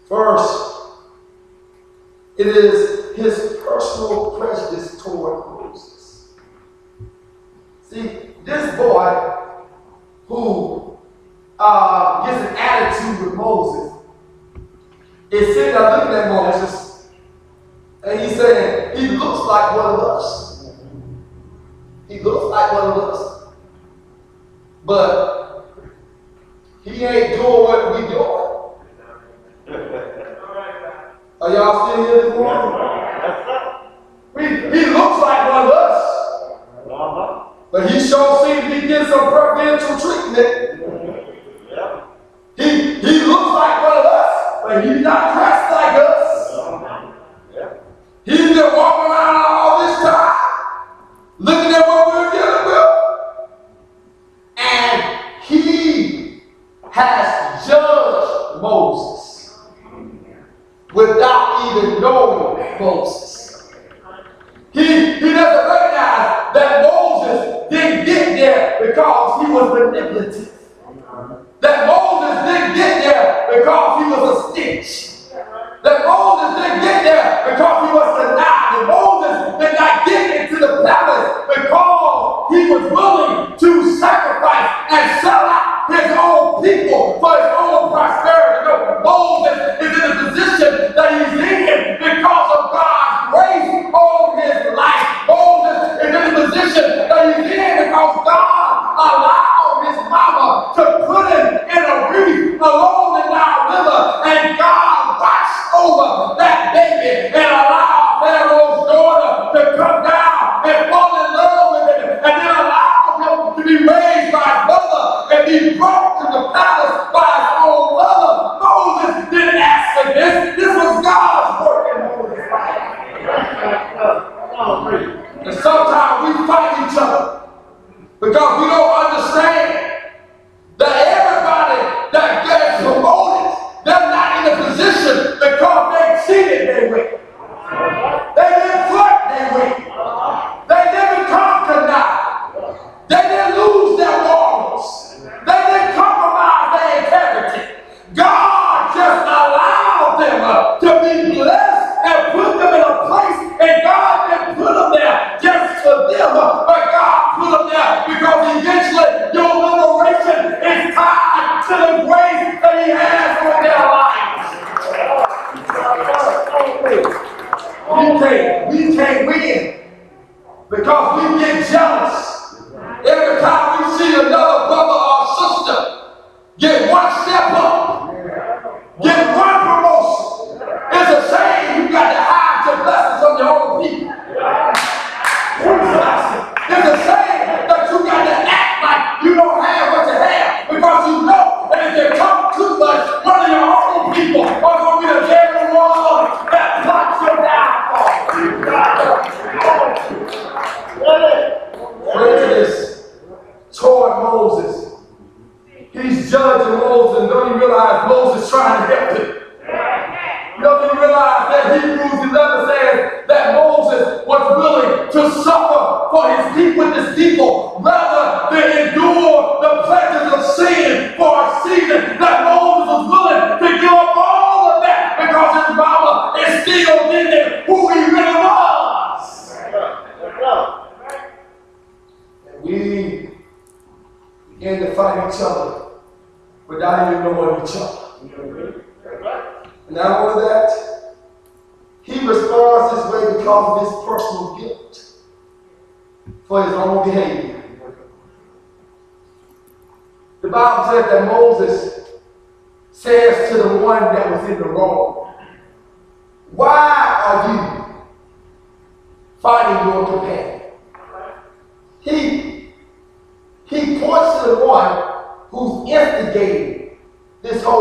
First, 0.09 0.79
it 2.39 2.47
is 2.47 3.17
his 3.17 3.59
personal 3.67 4.39
prejudice 4.39 5.03
toward 5.03 5.47
Moses. 5.61 6.29
See, 7.83 8.31
this 8.45 8.77
boy 8.77 9.35
who 10.27 10.88
uh, 11.59 12.27
gets 12.27 12.51
an 12.51 12.57
attitude 12.57 13.27
with 13.27 13.35
Moses 13.35 13.93
is 15.31 15.55
sitting 15.55 15.75
there 15.75 15.91
looking 15.99 16.15
at 16.15 16.29
Moses, 16.31 17.09
and 18.03 18.21
he's 18.21 18.37
saying, 18.37 18.97
he 18.97 19.09
looks 19.17 19.47
like 19.47 19.77
one 19.77 19.95
of 19.95 20.01
us. 20.01 20.71
He 22.09 22.21
looks 22.21 22.45
like 22.51 22.73
one 22.73 22.87
of 22.93 22.99
us. 22.99 23.53
But 24.87 25.67
he 26.85 27.05
ain't 27.05 27.35
doing 27.35 27.45
what 27.45 27.95
we 27.95 28.01
doing. 28.09 28.47
Are 31.41 31.53
y'all 31.53 31.93
still 31.93 32.05
here 32.07 32.23
this 32.23 32.35
morning? 32.35 32.73
He, 34.39 34.47
he 34.47 34.87
looks 34.87 35.21
like 35.23 35.51
one 35.53 35.67
of 35.67 35.71
us, 35.73 36.03
Uh-huh. 36.91 37.49
but 37.71 37.91
he 37.91 38.01
sure 38.01 38.47
seems 38.47 38.63
to 38.63 38.81
be 38.81 38.87
getting 38.89 39.09
some 39.09 39.29
preferential 39.29 39.99
treatment. 40.01 40.78
But 44.79 44.95
he's 44.95 45.03
not 45.03 45.35
dressed 45.35 45.48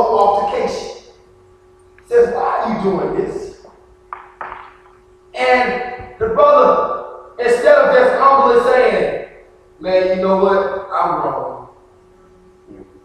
altercation. 0.08 1.14
Says, 2.06 2.34
why 2.34 2.42
are 2.42 2.78
you 2.78 2.84
doing 2.84 3.16
this? 3.16 3.66
And 5.34 6.16
the 6.20 6.30
brother, 6.30 7.34
instead 7.40 7.76
of 7.76 7.96
just 7.96 8.20
humbly 8.20 8.64
saying, 8.72 9.30
man, 9.80 10.18
you 10.18 10.24
know 10.24 10.38
what? 10.44 10.88
I'm 10.92 11.10
wrong. 11.22 11.70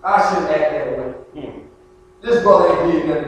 I 0.04 0.28
shouldn't 0.28 0.50
act 0.50 0.72
that 0.72 0.98
way. 0.98 1.42
Mm. 1.42 1.62
This 2.22 2.42
brother 2.42 2.82
ain't 2.82 2.92
did 2.92 3.08
nothing 3.08 3.21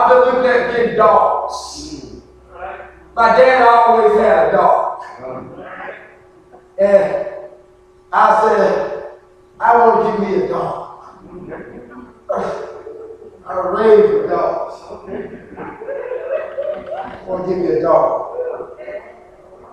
I 0.00 0.08
believe 0.08 0.42
that 0.44 0.76
big 0.76 0.96
dogs. 0.96 1.54
Mm. 1.92 2.22
My 3.14 3.36
dad 3.36 3.68
always 3.68 4.18
had 4.18 4.48
a 4.48 4.52
dog. 4.52 5.02
Mm. 5.18 5.66
And 6.80 7.26
I 8.12 8.40
said, 8.42 9.10
I 9.60 9.76
want 9.76 10.06
to 10.06 10.12
give 10.12 10.30
me 10.30 10.44
a 10.44 10.48
dog. 10.48 10.86
A 13.46 13.72
raven 13.72 14.30
dog. 14.30 14.72
I 16.96 17.24
want 17.26 17.44
to 17.44 17.50
give 17.50 17.58
me 17.58 17.66
a 17.66 17.82
dog. 17.82 18.38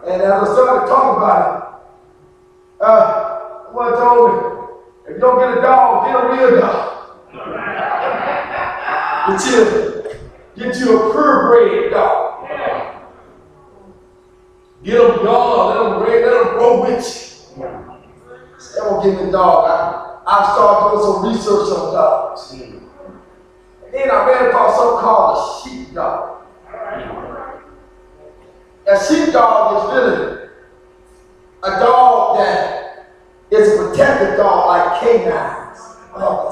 And 0.05 0.21
as 0.21 0.32
I 0.32 0.43
started 0.43 0.88
talking 0.88 1.17
about 1.23 1.39
it, 1.47 2.84
uh, 2.84 3.71
one 3.71 3.93
told 3.93 4.32
me, 4.32 4.39
if 5.07 5.15
you 5.15 5.19
don't 5.19 5.39
get 5.39 5.57
a 5.57 5.61
dog, 5.61 6.05
get 6.07 6.15
a 6.15 6.28
real 6.34 6.59
dog. 6.59 6.84
The 9.28 9.38
children. 9.38 9.96
Get 10.57 10.75
you 10.77 10.97
a 10.97 11.11
purebred 11.11 11.91
dog. 11.91 12.49
Get 14.83 14.97
them 14.97 15.25
dog, 15.25 15.75
let 15.75 15.89
them 15.89 15.99
breed, 16.03 16.25
let 16.25 16.43
them 16.43 16.53
grow 16.53 16.81
with 16.81 17.53
you. 17.57 17.63
i'm 17.63 18.89
gonna 18.89 19.03
get 19.03 19.25
me 19.25 19.31
dog. 19.31 19.69
I, 19.69 20.17
I 20.25 20.53
started 20.53 20.89
doing 20.89 21.05
some 21.05 21.25
research 21.29 21.77
on 21.77 21.93
dogs. 21.93 22.51
And 22.51 23.93
then 23.93 24.09
I 24.09 24.27
ran 24.27 24.47
across 24.47 24.77
something 24.77 24.99
called 24.99 25.37
a 25.37 25.69
sheep 25.69 25.93
dog. 25.93 26.41
A 28.87 29.03
sheep 29.03 29.33
dog 29.33 29.77
is 29.77 29.93
really 29.93 30.49
a 31.63 31.69
dog 31.79 32.37
that 32.37 33.13
is 33.51 33.73
a 33.73 33.89
protective 33.89 34.37
dog 34.37 34.67
like 34.67 35.01
canines. 35.01 35.79
Oh, 36.15 36.49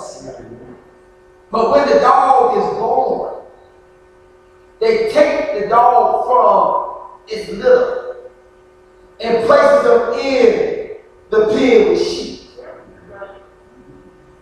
but 1.52 1.72
when 1.72 1.88
the 1.90 2.00
dog 2.00 2.58
is 2.58 2.78
born, 2.78 3.35
they 4.86 5.10
take 5.10 5.60
the 5.60 5.68
dog 5.68 6.28
from 6.28 7.26
its 7.28 7.50
litter 7.50 8.18
and 9.20 9.44
places 9.48 9.84
them 9.84 10.14
in 10.14 10.98
the 11.32 11.48
pen 11.48 11.90
with 11.90 12.08
sheep. 12.08 12.42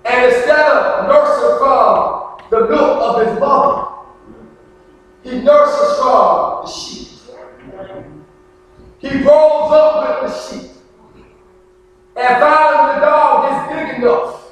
And 0.03 0.25
instead 0.25 0.59
of 0.59 1.07
nursing 1.07 1.59
from 1.59 2.39
the 2.51 2.67
milk 2.67 3.01
of 3.03 3.25
his 3.25 3.39
mother, 3.39 3.87
he 5.23 5.39
nurses 5.39 5.99
from 5.99 6.65
the 6.65 6.69
sheep. 6.69 7.07
He 8.99 9.23
rolls 9.23 9.71
up 9.71 10.23
with 10.23 10.29
the 10.29 10.39
sheep. 10.41 10.71
And 12.17 12.41
finally, 12.41 12.95
the 12.95 12.99
dog 12.99 13.45
is 13.49 13.77
big 13.77 13.97
enough. 13.99 14.51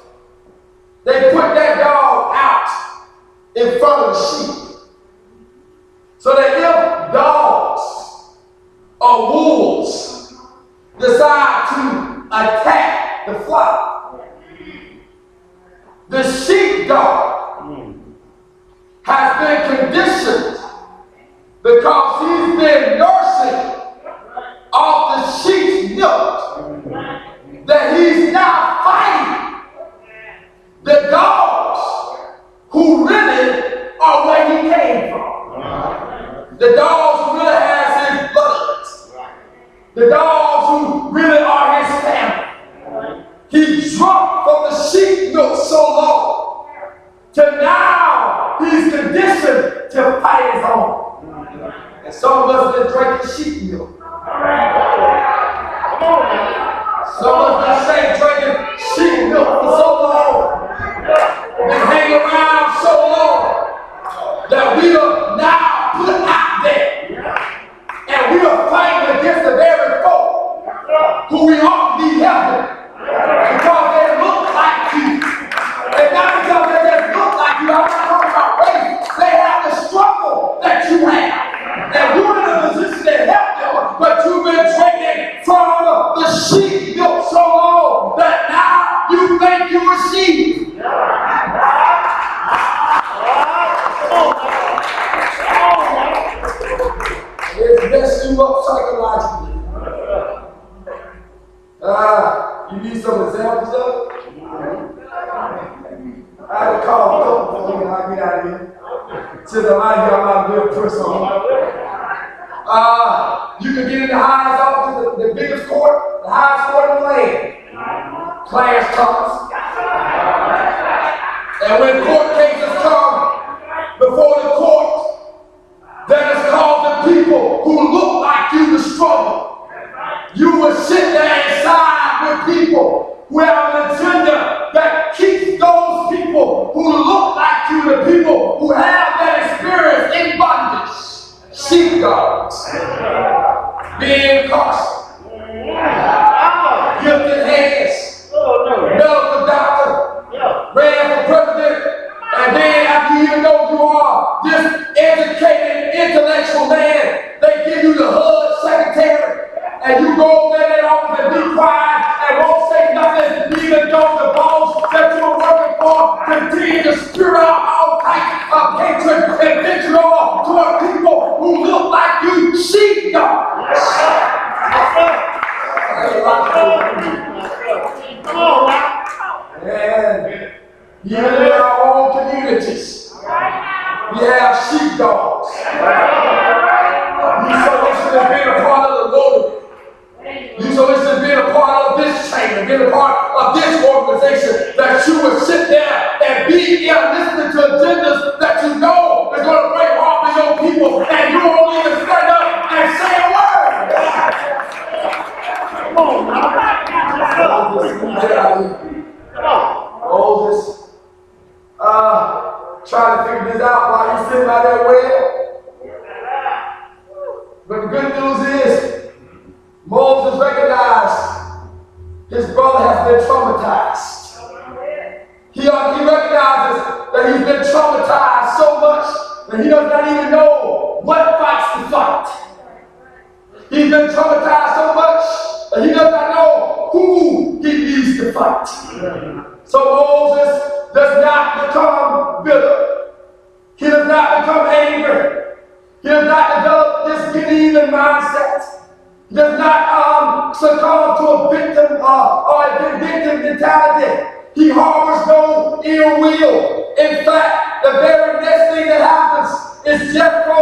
They 1.04 1.32
put 1.34 1.54
that 1.54 1.76
dog 1.84 2.34
out 2.34 3.10
in 3.56 3.78
front 3.78 4.06
of 4.06 4.14
the 4.14 4.20
sheep. 4.20 4.71
So 6.22 6.32
that 6.36 6.54
if 6.54 7.12
dogs 7.12 8.36
or 9.00 9.32
wolves 9.32 10.32
decide 11.00 11.66
to 11.70 12.26
attack 12.28 13.26
the 13.26 13.40
flock, 13.40 14.22
the 16.10 16.22
sheepdog 16.22 17.74
has 19.02 19.36
been 19.40 19.78
conditioned 19.80 20.58
because 21.64 22.20
he's 22.20 22.56
been 22.56 22.98
nursing 23.00 23.82
off 24.72 25.16
the 25.16 25.42
sheep's 25.42 25.96
milk 25.96 26.86
that 27.66 27.96
he's 27.96 28.32
now 28.32 28.78
fighting 28.84 29.41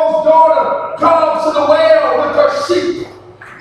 Pharaoh's 0.01 0.25
daughter 0.25 0.97
comes 0.97 1.45
to 1.45 1.61
the 1.61 1.67
well 1.67 2.27
with 2.27 2.37
her 2.37 2.51
sheep. 2.67 3.07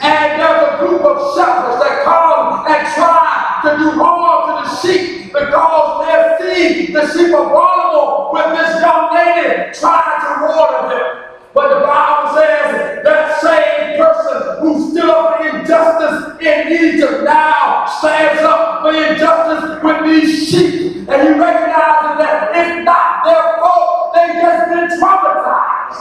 And 0.02 0.40
there's 0.40 0.72
a 0.72 0.78
group 0.80 1.02
of 1.02 1.36
shepherds 1.36 1.84
that 1.84 2.04
come 2.06 2.66
and 2.68 2.88
try 2.96 3.60
to 3.64 3.78
do 3.78 3.92
harm 4.00 4.64
to 4.64 4.70
the 4.70 4.76
sheep 4.80 5.34
because 5.34 6.40
they 6.40 6.40
see 6.40 6.94
the 6.94 7.06
sheep 7.12 7.36
of 7.36 7.52
Baltimore 7.52 8.32
with 8.34 8.58
this 8.58 8.82
young 8.82 9.14
lady 9.14 9.74
trying 9.76 10.20
to 10.24 10.48
water 10.48 10.96
them. 10.96 11.08
But 11.54 11.80
the 11.80 11.86
Bible 11.86 12.32
says 12.40 13.04
that 13.04 13.42
same 13.42 13.98
person 14.00 14.62
who 14.62 14.92
stood 14.92 15.10
up 15.10 15.38
for 15.38 15.58
injustice 15.58 16.40
in 16.40 16.72
Egypt 16.72 17.24
now 17.26 17.86
stands 18.00 18.42
up 18.44 18.82
for 18.82 18.94
injustice 18.96 19.84
with 19.84 20.06
these 20.06 20.48
sheep. 20.48 21.10
And 21.10 21.22
he 21.22 21.34
recognizes 21.36 22.16
that 22.24 22.52
it's 22.56 22.86
not 22.86 23.26
their 23.26 23.60
fault 23.60 23.89
they 24.14 24.40
just 24.42 24.70
been 24.70 24.88
traumatized. 25.00 26.00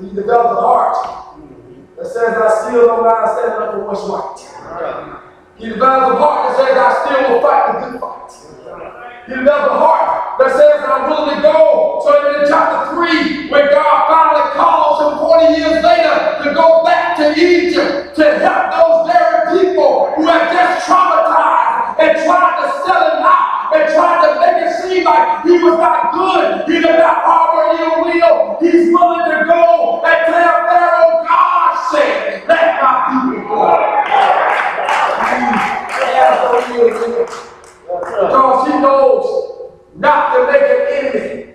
You 0.00 0.10
develop 0.10 0.58
a 0.58 0.60
heart 0.60 0.96
that 1.96 2.06
says, 2.06 2.36
I 2.36 2.68
still 2.68 2.86
don't 2.86 3.04
mind 3.04 3.30
standing 3.32 3.62
up 3.62 3.72
for 3.72 3.80
what's 3.88 4.04
right. 4.12 4.36
He 5.56 5.68
develops 5.70 6.12
a 6.12 6.16
heart 6.20 6.52
that 6.52 6.56
says, 6.60 6.76
I 6.76 6.92
still 7.00 7.32
will 7.32 7.40
fight 7.40 7.64
the 7.72 7.80
good 7.80 7.96
fight. 8.00 8.28
He 9.26 9.32
develops 9.34 9.72
a 9.72 9.78
heart 9.80 10.38
that 10.38 10.52
says, 10.52 10.84
I'm 10.84 11.08
willing 11.08 11.36
to 11.36 11.42
go. 11.42 12.04
So 12.04 12.12
in 12.28 12.44
chapter 12.44 12.92
3, 12.92 13.48
when 13.48 13.72
God 13.72 13.96
finally 14.04 14.52
calls 14.52 15.00
him 15.00 15.18
40 15.18 15.56
years 15.56 15.80
later 15.82 16.44
to 16.44 16.52
go 16.52 16.84
back 16.84 17.16
to 17.16 17.32
Egypt 17.32 18.14
to 18.20 18.24
help 18.38 18.68
those 18.76 19.08
very 19.08 19.64
people 19.64 20.12
who 20.14 20.28
have 20.28 20.52
just 20.52 20.84
traumatized 20.84 22.04
and 22.04 22.20
tried 22.20 22.54
to 22.60 22.66
sell 22.84 23.02
him 23.16 23.24
out 23.24 23.72
and 23.72 23.88
tried 23.96 24.20
to 24.28 24.30
make 24.44 24.55
like 25.04 25.44
he 25.44 25.52
was 25.52 25.78
not 25.78 26.12
good, 26.12 26.64
he 26.66 26.80
did 26.80 26.98
not 26.98 27.22
harbor 27.24 27.76
ill 27.82 28.04
will, 28.04 28.56
he's 28.60 28.92
willing 28.92 29.24
to 29.30 29.44
go 29.46 30.02
and 30.04 30.26
tell 30.26 30.66
Pharaoh, 30.66 31.24
God 31.26 31.72
said, 31.90 32.48
let 32.48 32.82
my 32.82 32.92
people 33.08 33.48
go. 33.48 33.96
Because 38.20 38.66
he 38.68 38.74
knows 38.80 39.26
not 39.96 40.34
to 40.34 40.52
make 40.52 40.62
an 40.62 40.80
enemy 40.90 41.54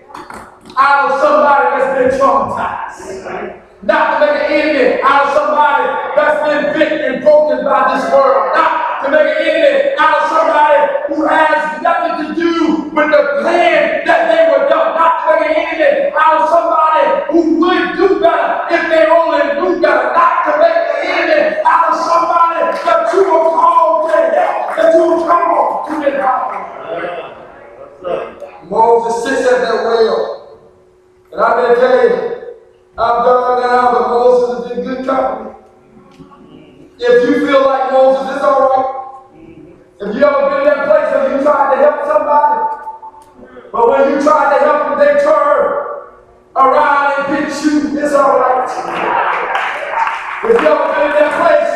out 0.78 1.12
of 1.12 1.22
somebody 1.22 1.64
that's 1.78 1.92
been 2.00 2.20
traumatized. 2.20 3.62
Not 3.84 4.20
to 4.20 4.26
make 4.26 4.36
an 4.42 4.52
enemy 4.52 5.02
out 5.04 5.28
of 5.28 5.34
somebody 5.34 5.84
that's 6.16 6.39
been 6.48 6.74
bitten 6.74 7.14
and 7.14 7.24
broken 7.24 7.66
by 7.66 7.96
this 7.96 8.12
world. 8.12 8.56
Not 8.56 8.91
to 9.04 9.12
make 9.12 9.28
an 9.28 9.41
enemy 9.41 9.95
out 9.97 10.22
of 10.22 10.30
somebody 10.30 10.80
who 11.08 11.26
has 11.28 11.82
nothing 11.82 12.16
to 12.22 12.36
do 12.36 12.89
with 12.93 13.10
the 13.10 13.24
plan 13.41 14.06
that 14.06 14.22
they 14.30 14.52
were 14.52 14.70
done. 14.70 14.95
Not 14.95 15.14
to 15.26 15.39
make 15.39 15.58
an 15.58 15.66
enemy 15.76 16.14
out 16.14 16.41
of 16.41 16.49
somebody 16.49 17.02
who 17.32 17.41
would 17.60 17.97
do 17.97 18.20
better 18.22 18.70
if 18.70 18.84
they 18.89 19.06
only 19.10 19.41
knew 19.58 19.82
better. 19.82 20.14
Not 20.14 20.45
to 20.45 20.52
make 20.62 20.78
an 20.78 20.99
enemy 21.02 21.62
out 21.66 21.89
of 21.89 21.97
somebody 21.97 22.62
that 22.86 23.14
you 23.14 23.24
were 23.26 23.54
called 23.58 24.12
to 24.12 24.18
help, 24.18 24.76
that 24.78 24.93
you 24.93 25.04
were 25.10 25.24
called 25.26 25.89
to 25.89 25.93
empower. 26.06 26.72
Moses 28.70 29.24
sits 29.24 29.52
at 29.52 29.62
that 29.62 29.84
well. 29.84 30.60
And 31.32 31.39
going 31.39 31.76
to 31.76 31.82
you, 31.82 32.56
I've 32.97 33.26
done 33.26 33.62
now, 33.62 33.91
but 33.93 34.10
Moses 34.10 34.66
is 34.66 34.78
in 34.78 34.84
good 34.84 35.06
company. 35.06 35.61
If 37.04 37.28
you 37.28 37.47
feel 37.47 37.66
like 37.66 37.91
Moses, 37.91 38.36
it's 38.36 38.43
all 38.43 38.62
right. 38.70 39.74
If 40.02 40.16
you 40.16 40.24
ever 40.24 40.49
been 40.49 40.60
in 40.62 40.66
that 40.66 40.86
place 40.86 41.10
where 41.10 41.36
you 41.36 41.41
tried 41.41 41.74
to 41.74 41.82
help 41.82 42.06
somebody, 42.06 42.62
but 43.72 43.89
when 43.89 44.14
you 44.14 44.22
tried 44.22 44.54
to 44.54 44.64
help 44.64 44.80
them, 44.86 44.99
they 44.99 45.18
turn 45.18 46.14
around 46.56 47.14
and 47.18 47.38
hit 47.38 47.49
you, 47.66 47.97
it's 47.97 48.14
all 48.14 48.38
right. 48.38 48.70
If 50.43 50.62
you 50.62 50.68
ever 50.68 50.93
been 50.93 51.10
in 51.10 51.18
that 51.18 51.34
place 51.41 51.74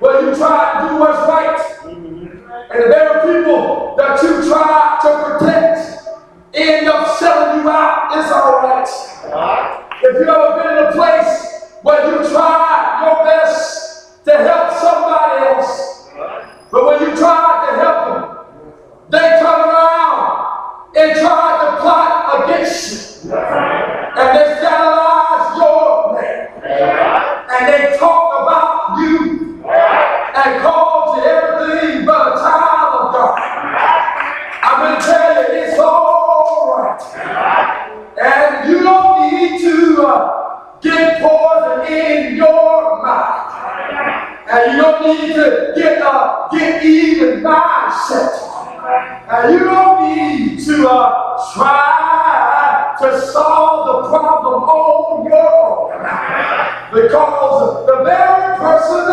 where 0.00 0.24
you 0.24 0.34
tried 0.34 0.80
to 0.80 0.88
do 0.88 0.96
what's 0.96 1.28
right, 1.28 1.60
and 1.84 2.84
the 2.84 2.88
very 2.88 3.20
people 3.20 3.96
that 3.98 4.22
you 4.22 4.48
try 4.48 4.98
to 5.02 5.08
protect 5.28 5.78
end 6.54 6.88
up 6.88 7.18
selling 7.18 7.60
you 7.62 7.68
out, 7.68 8.16
it's 8.16 8.32
all 8.32 8.62
right. 8.62 8.88
If 10.02 10.14
you 10.14 10.26
ever 10.26 10.62
been 10.62 10.72
in 10.78 10.84
a 10.84 10.92
place 10.92 11.76
where 11.82 12.00
you 12.10 12.28
tried 12.30 13.04
your 13.04 13.24
best 13.26 13.75
to 14.26 14.36
help 14.36 14.72
somebody 14.72 15.46
else, 15.46 16.10
but 16.72 16.84
when 16.84 17.00
you 17.00 17.16
tried 17.16 17.70
to 17.70 17.76
help 17.78 18.00
them, 18.08 18.70
they 19.08 19.38
come 19.40 19.60
around 19.60 20.90
and 20.96 21.16
try 21.16 21.64
to 21.64 21.80
plot 21.80 22.44
against 22.44 23.24
you. 23.24 23.75
And 44.48 44.76
you 44.76 44.82
don't 44.82 45.02
need 45.02 45.34
to 45.34 45.72
get 45.74 46.02
uh, 46.02 46.48
get 46.52 46.84
even 46.84 47.42
mindset. 47.42 48.30
And 49.28 49.52
you 49.54 49.64
don't 49.64 50.14
need 50.14 50.64
to 50.66 50.88
uh, 50.88 51.52
try 51.52 52.94
to 53.00 53.20
solve 53.20 54.04
the 54.04 54.08
problem 54.08 54.62
on 54.62 55.24
your 55.24 55.50
own. 55.66 55.90
Because 56.94 57.86
the 57.86 58.04
very 58.04 58.56
person 58.56 59.06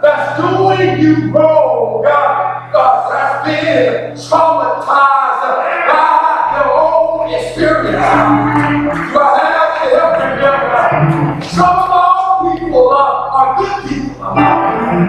that's 0.00 0.40
doing 0.40 1.00
you 1.00 1.32
wrong 1.32 2.04
uh, 2.06 2.72
uh, 2.74 3.10
has 3.12 3.44
been 3.44 4.14
traumatized 4.14 5.42
by 5.86 6.54
their 6.54 6.72
own 6.72 7.34
experience. 7.34 8.57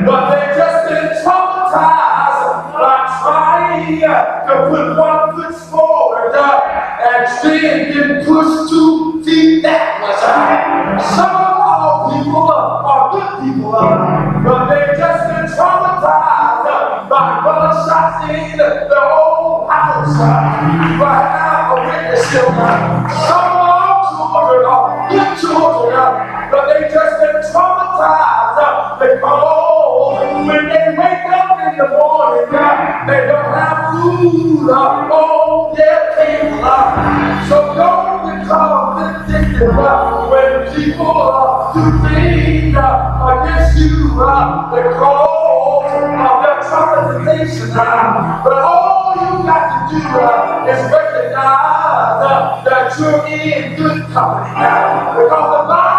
But 0.05 0.29
they've 0.31 0.55
just 0.57 0.89
been 0.89 1.07
traumatized 1.23 2.73
by 2.73 3.19
trying 3.21 3.99
to 3.99 4.69
put 4.69 4.97
one 4.97 5.35
foot 5.35 5.55
forward 5.69 6.35
and 6.35 7.27
then 7.43 7.93
get 7.93 8.25
pushed 8.25 8.69
two 8.69 9.23
feet 9.23 9.63
backwards. 9.63 10.19
Uh, 10.23 10.99
Some 11.15 11.35
of 11.35 11.57
our 11.59 12.23
people 12.23 12.51
are 12.51 13.11
good 13.11 13.53
people, 13.53 13.71
but 13.71 14.69
they've 14.69 14.97
just 14.97 15.23
been 15.29 15.45
traumatized 15.57 17.09
by 17.09 17.41
gunshots 17.43 18.29
in 18.29 18.57
their 18.57 19.11
own 19.11 19.69
house. 19.69 20.17
But 20.99 21.21
have 21.35 21.77
a 21.77 21.81
witness 21.85 22.25
Some 22.31 23.51
of 23.57 23.69
our 23.69 23.99
children 24.11 24.65
are 24.65 25.09
good 25.09 25.39
children, 25.39 26.51
but 26.51 26.63
they 26.67 26.93
just 26.93 27.19
been 27.21 27.41
traumatized 27.51 28.38
uh, 28.99 29.15
because 29.15 30.47
when 30.47 30.67
they 30.67 30.95
wake 30.97 31.25
up 31.31 31.59
in 31.59 31.77
the 31.77 31.87
morning, 31.87 32.49
uh, 32.53 33.05
they 33.07 33.27
don't 33.27 33.53
have 33.53 33.93
food 33.93 34.69
uh, 34.69 35.07
on 35.13 35.75
their 35.75 36.15
table. 36.15 36.59
uh. 36.63 37.47
So 37.47 37.73
don't 37.75 38.39
become 38.39 39.25
vindictive 39.27 39.77
uh, 39.77 40.27
when 40.29 40.75
people 40.75 41.05
are 41.07 41.71
uh, 41.71 41.73
do 41.73 42.09
things 42.09 42.75
uh, 42.75 43.41
against 43.43 43.77
you 43.79 44.21
uh, 44.21 44.69
because 44.69 45.91
of 46.19 46.43
their 46.43 46.59
traumatization. 46.67 47.75
uh. 47.75 48.43
But 48.43 48.53
all 48.53 49.15
you 49.15 49.43
got 49.45 49.89
to 49.89 49.95
do 49.95 50.01
uh, 50.19 50.67
is 50.69 50.91
recognize 50.91 52.19
uh, 52.25 52.61
that 52.65 52.99
you're 52.99 53.27
in 53.27 53.75
good 53.75 54.03
company. 54.11 54.53
uh, 54.55 55.15
Because 55.15 55.47
the 55.55 55.67
Bible 55.67 55.71
uh, 55.71 55.98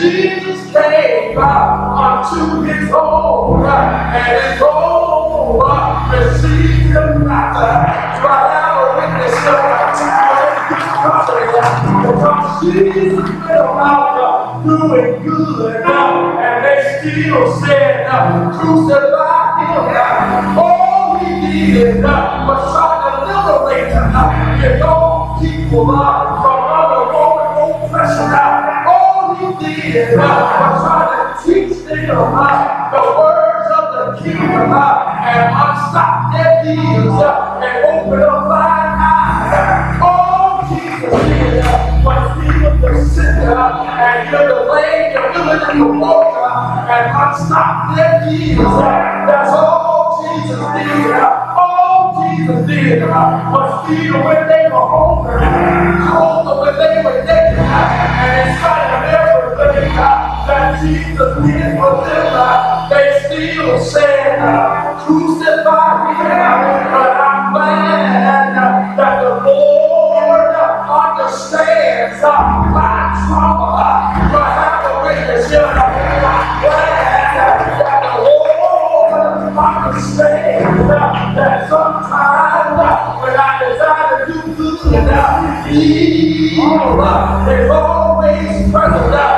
Jesus 0.00 0.72
came 0.72 1.38
uh, 1.38 1.94
unto 1.94 2.62
his 2.62 2.90
own, 2.92 3.64
uh, 3.64 4.12
and 4.14 4.26
his 4.42 4.62
own 4.62 5.60
uh, 5.64 6.10
received 6.12 6.86
him 6.90 7.26
not. 7.26 7.56
Uh, 7.56 7.86
I 8.26 8.40
have 8.50 8.76
a 8.80 8.86
witness 8.98 9.38
uh, 9.46 9.52
to 9.94 10.04
uh, 10.10 11.22
Because 12.02 12.44
Jesus 12.64 13.28
went 13.28 13.50
uh, 13.50 14.62
doing 14.64 15.22
good, 15.22 15.82
uh, 15.84 16.38
and 16.40 16.64
they 16.64 16.78
still 16.98 17.42
said, 17.60 18.06
uh, 18.08 18.50
crucify 18.58 19.62
him. 19.62 19.84
Uh, 19.94 20.60
all 20.60 21.18
he 21.18 21.30
did 21.72 22.04
uh, 22.04 22.46
was 22.48 22.62
try 22.72 22.94
to 23.04 23.12
liberate 23.30 23.92
uh, 23.94 24.30
his 24.58 24.82
own 24.82 25.38
people 25.40 25.90
uh, 25.90 26.42
from 26.42 26.60
under 26.72 27.02
Roman 27.12 27.84
oppression. 27.84 28.53
He 29.60 29.92
did 29.92 30.14
uh, 30.14 30.22
was 30.22 30.82
try 30.82 31.02
to 31.14 31.46
teach 31.46 31.84
them 31.84 32.10
uh, 32.10 32.90
the 32.90 33.02
words 33.18 33.70
of 33.70 33.84
the 33.94 34.22
kingdom 34.22 34.72
and 34.72 35.46
unstop 35.54 36.32
their 36.32 36.64
ears 36.66 37.14
and 37.62 37.76
open 37.86 38.20
up 38.20 38.44
blind 38.46 38.94
eyes. 38.98 40.00
Oh, 40.02 40.66
Jesus 40.70 41.12
was 42.04 42.24
heal 42.42 42.72
the 42.78 42.90
uh, 43.46 43.84
and 43.84 44.28
heal 44.28 44.46
the 44.48 44.72
lame, 44.72 45.12
the 45.14 45.22
willing, 45.30 45.62
and 45.70 46.00
broken 46.00 46.42
uh, 46.42 46.90
and 46.90 47.06
unstop 47.14 47.96
their 47.96 48.14
ears. 48.30 48.58
That's 48.58 49.52
all 49.52 50.26
Jesus 50.26 50.58
did. 50.58 51.44
Jesus 52.36 52.66
did 52.66 53.02
was 53.02 53.88
heal 53.88 54.24
when 54.24 54.48
they 54.48 54.68
were 54.68 54.84
hungry, 54.84 55.40
clothe 56.10 56.60
when 56.60 56.74
they 56.76 57.02
were 57.04 57.24
naked, 57.24 57.58
and 57.58 58.50
in 58.50 58.56
spite 58.58 58.90
of 58.92 59.23
everything 59.60 59.90
uh, 59.96 60.46
that 60.46 60.82
Jesus 60.82 61.46
did 61.46 61.78
for 61.78 62.02
them, 62.02 62.26
uh, 62.34 62.88
they 62.88 63.22
still 63.24 63.78
uh, 63.78 65.04
crucify 65.04 66.14
him. 66.14 66.90
But 66.90 67.10
I'm 67.14 67.52
glad 67.54 68.96
that 68.98 69.22
the 69.22 69.34
Lord 69.46 70.54
understands 70.90 72.22
my 72.22 73.14
trauma. 73.26 74.28
But 74.32 74.48
have 74.58 74.90
a 74.90 74.94
witness 75.06 75.50
here. 75.50 75.62
I'm 75.62 76.62
glad 76.62 77.34
that 77.78 78.00
the 78.02 78.14
Lord 78.22 79.12
understands 79.56 80.88
that 80.88 81.68
sometimes 81.68 83.22
when 83.22 83.34
I 83.38 83.50
desire 83.62 84.26
to 84.26 84.32
do 84.32 84.38
good, 84.56 84.74
evil 85.70 87.00
is 87.48 87.70
always 87.70 88.70
present. 88.72 89.33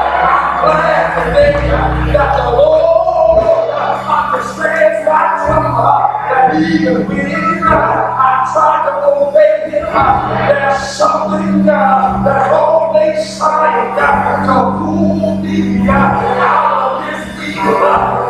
Uh, 0.66 2.12
that 2.12 2.36
the 2.36 2.50
Lord 2.50 3.70
understands 3.70 5.06
my 5.06 5.46
trauma. 5.46 6.10
That 6.28 6.54
even 6.60 7.06
uh, 7.62 7.70
I 7.70 8.50
try 8.52 8.74
to 8.86 8.94
obey 9.06 9.70
Him, 9.70 9.86
there's 10.48 10.82
something 10.90 11.68
uh, 11.68 12.22
that's 12.24 12.52
always 12.52 13.38
trying 13.38 13.94
to 13.96 14.78
pull 14.78 15.36
me 15.42 15.88
out 15.88 16.24
of 16.82 17.06
this 17.06 17.56
evil. 17.56 18.25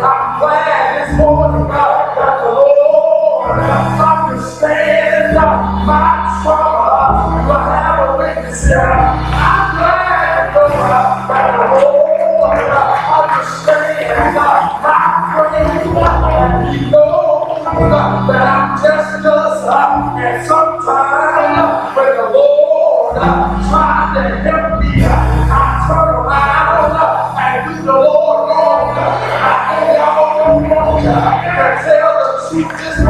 Tell 32.64 33.05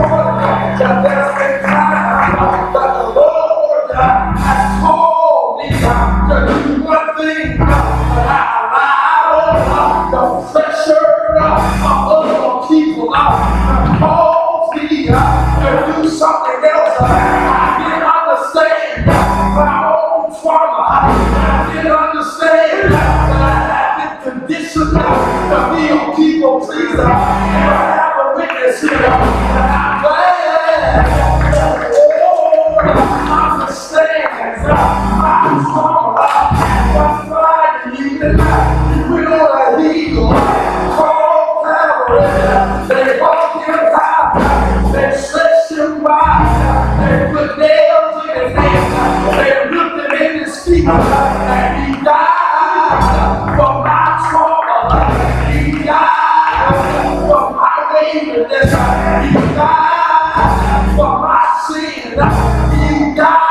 sin. 62.47 63.17
He 63.17 63.46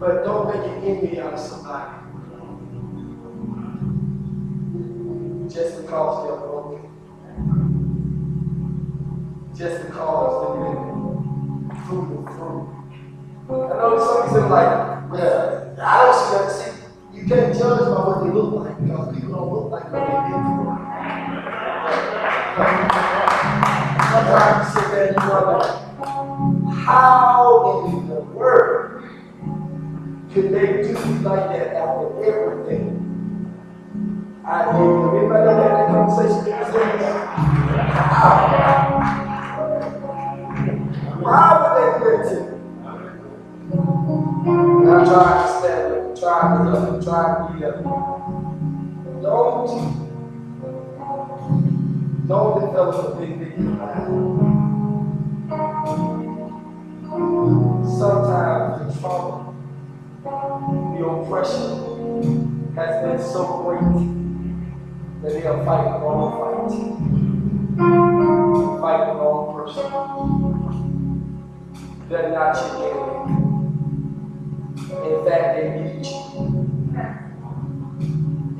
But 0.00 0.24
don't 0.24 0.48
make 0.48 0.64
an 0.64 0.82
enemy 0.82 1.20
out 1.20 1.34
of 1.34 1.38
somebody 1.38 2.00
just 5.52 5.82
because 5.82 6.24
they're 6.24 6.40
broken. 6.40 6.80
Just 9.54 9.86
because 9.86 10.32
they've 10.40 10.56
been 10.72 10.86
through 11.84 12.04
the 12.08 12.18
through. 12.32 12.60
I 13.50 13.76
know 13.76 13.98
some 13.98 14.22
people 14.28 14.48
like, 14.48 14.70
well, 15.10 15.76
I 15.82 15.84
don't 15.98 16.14
see 16.16 16.30
that. 16.32 16.48
See, 16.50 16.72
you 17.12 17.22
can't 17.28 17.52
judge 17.52 17.80
by 17.80 18.00
what 18.06 18.24
they 18.24 18.30
look 18.30 18.50
like 18.64 18.76
because 18.80 19.14
people 19.14 19.32
don't 19.34 19.52
look 19.52 19.66
like 19.70 19.84
what 19.92 20.00
they've 20.00 20.24
been 20.30 20.42
through. 20.48 20.80
Sometimes 24.08 24.56
you 24.64 24.80
sit 24.80 24.86
there 24.92 25.06
and 25.08 25.16
you 25.20 25.28
wonder, 25.28 25.60
how 26.72 27.84
in 27.86 27.99
could 30.32 30.52
they 30.52 30.82
do 30.82 30.94
like 31.22 31.48
that 31.50 31.74
after 31.74 32.24
everything 32.24 33.00
I 34.44 34.64
them? 34.64 35.16
Anybody 35.16 35.46
had 35.46 35.58
that 35.58 35.86
conversation 35.88 36.44
with? 36.44 36.54
Why 41.22 41.40
would 41.60 41.72
they 41.76 41.88
do 41.98 42.04
that 42.10 42.22
to 42.28 42.34
me? 42.40 42.46
And 44.50 44.90
I 44.90 44.92
tried 45.04 45.36
to 45.42 45.48
stand 45.58 45.86
up, 45.94 46.00
tried 46.18 46.46
to 46.56 46.62
love, 46.70 47.04
tried 47.04 47.30
to 47.36 47.52
be 47.52 47.64
up. 47.64 47.76
Don't, 49.22 49.70
don't 52.26 52.54
develop 52.60 52.96
a 53.06 53.20
big, 53.20 53.32
big 53.38 53.54
Sometimes 57.98 58.94
the 58.94 59.00
trauma, 59.00 59.49
the 60.22 61.06
oppression 61.06 62.72
has 62.74 62.92
been 63.04 63.18
so 63.18 63.62
great 63.62 63.80
that 65.22 65.32
they 65.32 65.46
are 65.46 65.64
fighting 65.64 65.92
the 65.92 65.98
wrong 66.00 66.30
fight. 66.36 66.70
Fight 68.80 69.00
the 69.06 69.12
wrong 69.14 69.44
person. 69.56 69.86
They're 72.08 72.30
not 72.32 72.56
your 72.56 72.76
enemy. 72.90 73.34
In 75.08 75.18
fact, 75.24 75.46
they 75.56 75.66
need 75.70 76.06
you. 76.06 76.20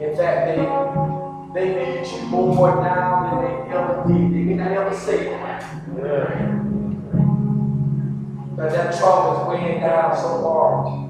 In 0.01 0.11
fact, 0.17 0.39
they 0.47 0.57
they 1.53 1.67
need 1.75 2.07
you 2.07 2.21
more 2.29 2.77
now 2.77 3.07
than 3.25 3.37
they 3.45 3.53
ever 3.77 4.05
did. 4.07 4.33
They 4.33 4.43
may 4.45 4.55
not 4.55 4.71
ever 4.73 4.95
say 4.97 5.35
it. 5.35 5.41
But 8.57 8.69
that 8.71 8.99
trauma 8.99 9.29
is 9.35 9.49
weighing 9.49 9.81
down 9.81 10.17
so 10.17 10.29
hard 10.43 11.10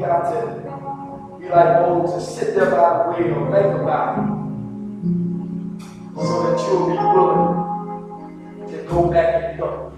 got 0.00 0.30
to 0.32 1.38
be 1.38 1.48
like 1.48 1.76
old 1.86 2.06
to 2.14 2.20
sit 2.20 2.54
there 2.54 2.70
by 2.70 2.88
the 2.96 3.10
way 3.10 3.30
or 3.30 3.52
think 3.52 3.82
about 3.82 4.18
it 4.18 4.24
so 6.16 6.34
that 6.42 6.56
you'll 6.66 6.86
be 6.88 6.96
willing 6.96 7.54
to 8.70 8.76
go 8.88 9.10
back 9.10 9.28
and 9.42 9.60
look 9.60 9.92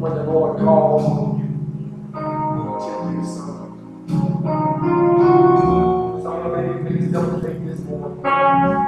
when 0.00 0.12
the 0.14 0.22
Lord 0.24 0.58
calls 0.58 1.04
on 1.04 1.38
you 1.38 1.46
to 2.80 2.90
do 3.14 3.24
something. 3.24 3.72
So 6.22 6.28
I'm 6.32 6.40
going 6.84 6.98
to 6.98 7.06
double 7.12 7.40
take 7.40 7.64
this 7.64 7.80
morning. 7.80 8.87